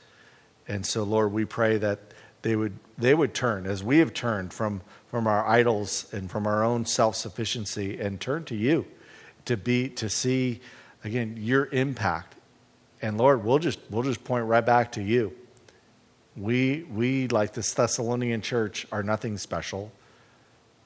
And 0.66 0.86
so, 0.86 1.02
Lord, 1.02 1.32
we 1.32 1.44
pray 1.44 1.76
that 1.78 2.13
they 2.44 2.56
would 2.56 2.78
they 2.98 3.14
would 3.14 3.34
turn 3.34 3.66
as 3.66 3.82
we 3.82 3.98
have 3.98 4.12
turned 4.12 4.52
from 4.52 4.82
from 5.08 5.26
our 5.26 5.46
idols 5.48 6.06
and 6.12 6.30
from 6.30 6.46
our 6.46 6.62
own 6.62 6.84
self 6.84 7.16
sufficiency 7.16 7.98
and 7.98 8.20
turn 8.20 8.44
to 8.44 8.54
you 8.54 8.86
to 9.46 9.56
be 9.56 9.88
to 9.88 10.08
see 10.08 10.60
again 11.02 11.36
your 11.38 11.66
impact. 11.72 12.36
And 13.00 13.16
Lord, 13.16 13.44
we'll 13.44 13.58
just 13.58 13.80
we'll 13.88 14.02
just 14.02 14.22
point 14.24 14.44
right 14.44 14.64
back 14.64 14.92
to 14.92 15.02
you. 15.02 15.34
We 16.36 16.84
we 16.92 17.28
like 17.28 17.54
this 17.54 17.72
Thessalonian 17.72 18.42
church 18.42 18.86
are 18.92 19.02
nothing 19.02 19.38
special, 19.38 19.90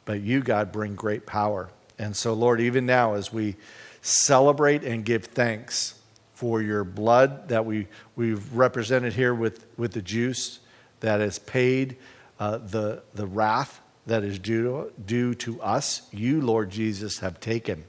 but 0.04 0.20
you, 0.20 0.40
God, 0.40 0.70
bring 0.70 0.94
great 0.94 1.26
power. 1.26 1.70
And 1.98 2.16
so, 2.16 2.34
Lord, 2.34 2.60
even 2.60 2.86
now 2.86 3.14
as 3.14 3.32
we 3.32 3.56
celebrate 4.00 4.84
and 4.84 5.04
give 5.04 5.24
thanks 5.24 6.00
for 6.34 6.62
your 6.62 6.84
blood 6.84 7.48
that 7.48 7.66
we, 7.66 7.88
we've 8.14 8.54
represented 8.54 9.14
here 9.14 9.34
with, 9.34 9.66
with 9.76 9.92
the 9.92 10.00
juice 10.00 10.60
that 11.00 11.20
has 11.20 11.38
paid 11.38 11.96
uh, 12.38 12.58
the, 12.58 13.02
the 13.14 13.26
wrath 13.26 13.80
that 14.06 14.24
is 14.24 14.38
due 14.38 14.62
to, 14.62 14.92
due 15.04 15.34
to 15.34 15.60
us, 15.60 16.02
you, 16.12 16.40
Lord 16.40 16.70
Jesus, 16.70 17.18
have 17.18 17.40
taken. 17.40 17.84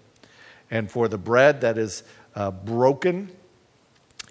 And 0.70 0.92
for 0.92 1.08
the 1.08 1.18
bread 1.18 1.62
that 1.62 1.78
is 1.78 2.04
uh, 2.36 2.52
broken, 2.52 3.32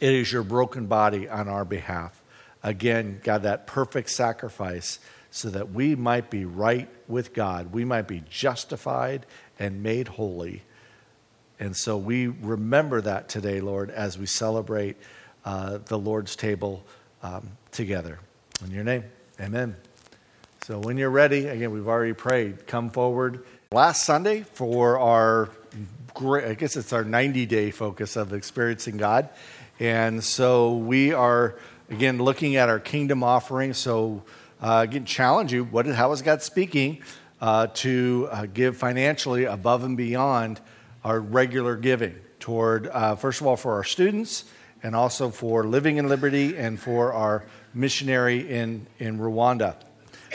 it 0.00 0.12
is 0.12 0.30
your 0.30 0.42
broken 0.42 0.86
body 0.86 1.28
on 1.28 1.48
our 1.48 1.64
behalf. 1.64 2.22
Again, 2.62 3.20
God, 3.22 3.42
that 3.42 3.66
perfect 3.66 4.10
sacrifice 4.10 4.98
so 5.30 5.50
that 5.50 5.72
we 5.72 5.94
might 5.94 6.30
be 6.30 6.44
right 6.44 6.88
with 7.06 7.32
God, 7.32 7.72
we 7.72 7.84
might 7.84 8.08
be 8.08 8.22
justified 8.28 9.26
and 9.58 9.82
made 9.82 10.08
holy. 10.08 10.62
And 11.60 11.76
so 11.76 11.96
we 11.96 12.28
remember 12.28 13.00
that 13.00 13.28
today, 13.28 13.60
Lord, 13.60 13.90
as 13.90 14.16
we 14.16 14.26
celebrate 14.26 14.96
uh, 15.44 15.78
the 15.86 15.98
Lord's 15.98 16.36
table 16.36 16.84
um, 17.22 17.50
together. 17.72 18.20
In 18.64 18.72
your 18.72 18.82
name, 18.82 19.04
amen. 19.40 19.76
So 20.64 20.80
when 20.80 20.98
you're 20.98 21.10
ready, 21.10 21.46
again, 21.46 21.70
we've 21.70 21.86
already 21.86 22.12
prayed. 22.12 22.66
Come 22.66 22.90
forward. 22.90 23.44
Last 23.70 24.04
Sunday 24.04 24.42
for 24.42 24.98
our, 24.98 25.50
I 26.20 26.54
guess 26.54 26.76
it's 26.76 26.92
our 26.92 27.04
90 27.04 27.46
day 27.46 27.70
focus 27.70 28.16
of 28.16 28.32
experiencing 28.32 28.96
God. 28.96 29.28
And 29.78 30.24
so 30.24 30.74
we 30.74 31.12
are, 31.12 31.54
again, 31.88 32.18
looking 32.18 32.56
at 32.56 32.68
our 32.68 32.80
kingdom 32.80 33.22
offering. 33.22 33.74
So, 33.74 34.24
uh, 34.60 34.86
again, 34.88 35.04
challenge 35.04 35.52
you 35.52 35.62
what, 35.62 35.86
how 35.86 36.10
is 36.10 36.22
God 36.22 36.42
speaking 36.42 37.02
uh, 37.40 37.68
to 37.74 38.28
uh, 38.32 38.46
give 38.46 38.76
financially 38.76 39.44
above 39.44 39.84
and 39.84 39.96
beyond 39.96 40.60
our 41.04 41.20
regular 41.20 41.76
giving 41.76 42.16
toward, 42.40 42.88
uh, 42.88 43.14
first 43.14 43.40
of 43.40 43.46
all, 43.46 43.56
for 43.56 43.74
our 43.74 43.84
students 43.84 44.46
and 44.82 44.96
also 44.96 45.30
for 45.30 45.64
Living 45.64 45.96
in 45.96 46.08
Liberty 46.08 46.56
and 46.56 46.78
for 46.78 47.12
our 47.12 47.44
missionary 47.74 48.50
in, 48.50 48.86
in 48.98 49.18
Rwanda. 49.18 49.76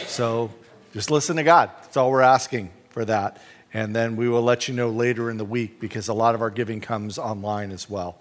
So 0.06 0.52
just 0.94 1.12
listen 1.12 1.36
to 1.38 1.44
God. 1.44 1.72
That's 1.82 1.98
all 1.98 2.12
we're 2.12 2.22
asking 2.22 2.72
for 2.90 3.06
that. 3.06 3.42
And 3.74 3.96
then 3.96 4.16
we 4.16 4.30
will 4.30 4.44
let 4.44 4.68
you 4.68 4.74
know 4.74 4.90
later 4.90 5.30
in 5.30 5.38
the 5.38 5.46
week 5.46 5.80
because 5.80 6.08
a 6.08 6.14
lot 6.14 6.36
of 6.36 6.42
our 6.42 6.52
giving 6.52 6.80
comes 6.80 7.18
online 7.18 7.72
as 7.72 7.90
well. 7.90 8.20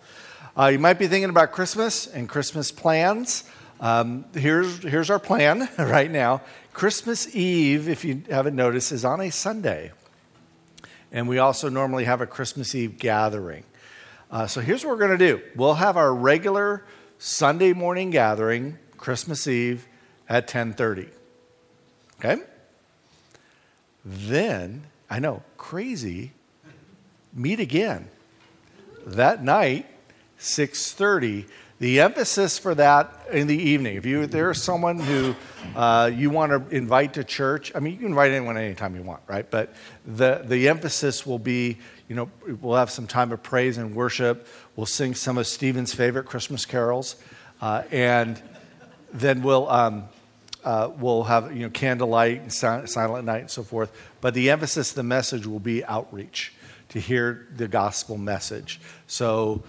Uh, 0.59 0.67
you 0.67 0.79
might 0.79 0.99
be 0.99 1.07
thinking 1.07 1.31
about 1.31 1.53
Christmas 1.53 2.07
and 2.07 2.29
Christmas 2.29 2.73
plans. 2.73 3.45
Um, 3.81 4.25
here's, 4.35 4.83
here's 4.83 5.11
our 5.11 5.19
plan 5.19 5.69
right 5.79 6.11
now. 6.11 6.43
Christmas 6.73 7.35
Eve, 7.35 7.89
if 7.89 8.05
you 8.05 8.23
haven't 8.31 8.57
noticed, 8.57 8.93
is 8.93 9.05
on 9.05 9.21
a 9.21 9.31
Sunday. 9.31 9.93
And 11.11 11.29
we 11.29 11.39
also 11.39 11.69
normally 11.69 12.05
have 12.05 12.21
a 12.23 12.27
Christmas 12.27 12.75
Eve 12.75 12.99
gathering. 12.99 13.65
Uh, 14.31 14.47
so 14.47 14.63
here's 14.63 14.83
what 14.83 14.93
we're 14.93 15.07
going 15.07 15.19
to 15.19 15.27
do 15.27 15.43
we'll 15.55 15.75
have 15.75 15.99
our 15.99 16.15
regular 16.15 16.85
Sunday 17.19 17.75
morning 17.75 18.11
gathering, 18.11 18.79
Christmas 19.03 19.49
Eve, 19.49 19.89
at 20.29 20.45
1030. 20.45 21.09
Okay? 22.21 22.41
Then, 24.05 24.85
I 25.11 25.19
know, 25.19 25.43
crazy, 25.57 26.31
meet 27.33 27.59
again. 27.59 28.09
That 29.05 29.43
night, 29.43 29.87
6.30 30.39 31.47
the 31.81 31.99
emphasis 31.99 32.59
for 32.59 32.77
that 32.77 33.27
in 33.33 33.49
the 33.49 33.57
evening 33.57 33.97
if 33.97 34.07
you 34.07 34.25
there's 34.27 34.63
someone 34.63 35.01
who 35.01 35.35
uh, 35.75 36.09
you 36.15 36.31
want 36.31 36.53
to 36.53 36.77
invite 36.77 37.15
to 37.15 37.25
church 37.25 37.73
i 37.75 37.81
mean 37.81 37.95
you 37.95 37.99
can 37.99 38.07
invite 38.09 38.31
anyone 38.31 38.57
anytime 38.57 38.95
you 38.95 39.03
want 39.03 39.21
right 39.27 39.51
but 39.51 39.75
the, 40.07 40.43
the 40.45 40.69
emphasis 40.69 41.27
will 41.27 41.41
be 41.41 41.77
you 42.09 42.15
know 42.15 42.31
we'll 42.61 42.77
have 42.77 42.91
some 42.91 43.09
time 43.09 43.33
of 43.33 43.43
praise 43.43 43.79
and 43.79 43.97
worship 43.97 44.47
we'll 44.77 44.87
sing 44.87 45.13
some 45.13 45.39
of 45.39 45.47
stephen's 45.47 45.93
favorite 45.93 46.25
christmas 46.25 46.65
carols 46.65 47.17
uh, 47.61 47.83
and 47.91 48.41
then 49.13 49.43
we'll 49.43 49.69
um, 49.69 50.05
uh, 50.65 50.91
we'll 50.99 51.25
have 51.25 51.55
you 51.55 51.63
know 51.63 51.71
candlelight 51.71 52.41
and 52.41 52.53
silent 52.53 53.25
night 53.25 53.41
and 53.41 53.51
so 53.51 53.63
forth 53.63 53.93
but 54.21 54.35
the 54.35 54.51
emphasis 54.51 54.93
the 54.93 55.03
message 55.03 55.47
will 55.47 55.61
be 55.61 55.85
outreach 55.85 56.53
to 56.89 57.01
hear 57.01 57.49
the 57.57 57.69
gospel 57.69 58.17
message 58.17 58.81
so 59.07 59.63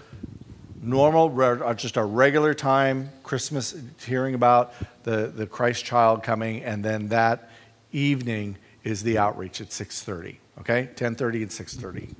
normal, 0.84 1.40
uh, 1.40 1.74
just 1.74 1.96
our 1.98 2.06
regular 2.06 2.54
time, 2.54 3.10
Christmas, 3.22 3.74
hearing 4.04 4.34
about 4.34 4.74
the, 5.02 5.32
the 5.34 5.46
Christ 5.46 5.84
child 5.84 6.22
coming, 6.22 6.62
and 6.62 6.84
then 6.84 7.08
that 7.08 7.50
evening 7.92 8.58
is 8.84 9.02
the 9.02 9.18
outreach 9.18 9.60
at 9.60 9.68
6.30, 9.68 10.36
okay? 10.60 10.90
10.30 10.94 11.34
and 11.34 11.50
6.30. 11.50 12.14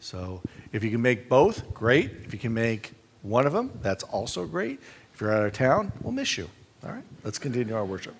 So 0.00 0.42
if 0.72 0.84
you 0.84 0.90
can 0.90 1.02
make 1.02 1.28
both, 1.28 1.74
great. 1.74 2.10
If 2.24 2.32
you 2.32 2.38
can 2.38 2.54
make 2.54 2.92
one 3.22 3.46
of 3.46 3.52
them, 3.52 3.72
that's 3.82 4.04
also 4.04 4.46
great. 4.46 4.80
If 5.12 5.20
you're 5.20 5.32
out 5.32 5.44
of 5.44 5.52
town, 5.52 5.92
we'll 6.02 6.12
miss 6.12 6.38
you. 6.38 6.48
All 6.84 6.92
right, 6.92 7.04
let's 7.22 7.38
continue 7.38 7.74
our 7.74 7.84
worship. 7.84 8.14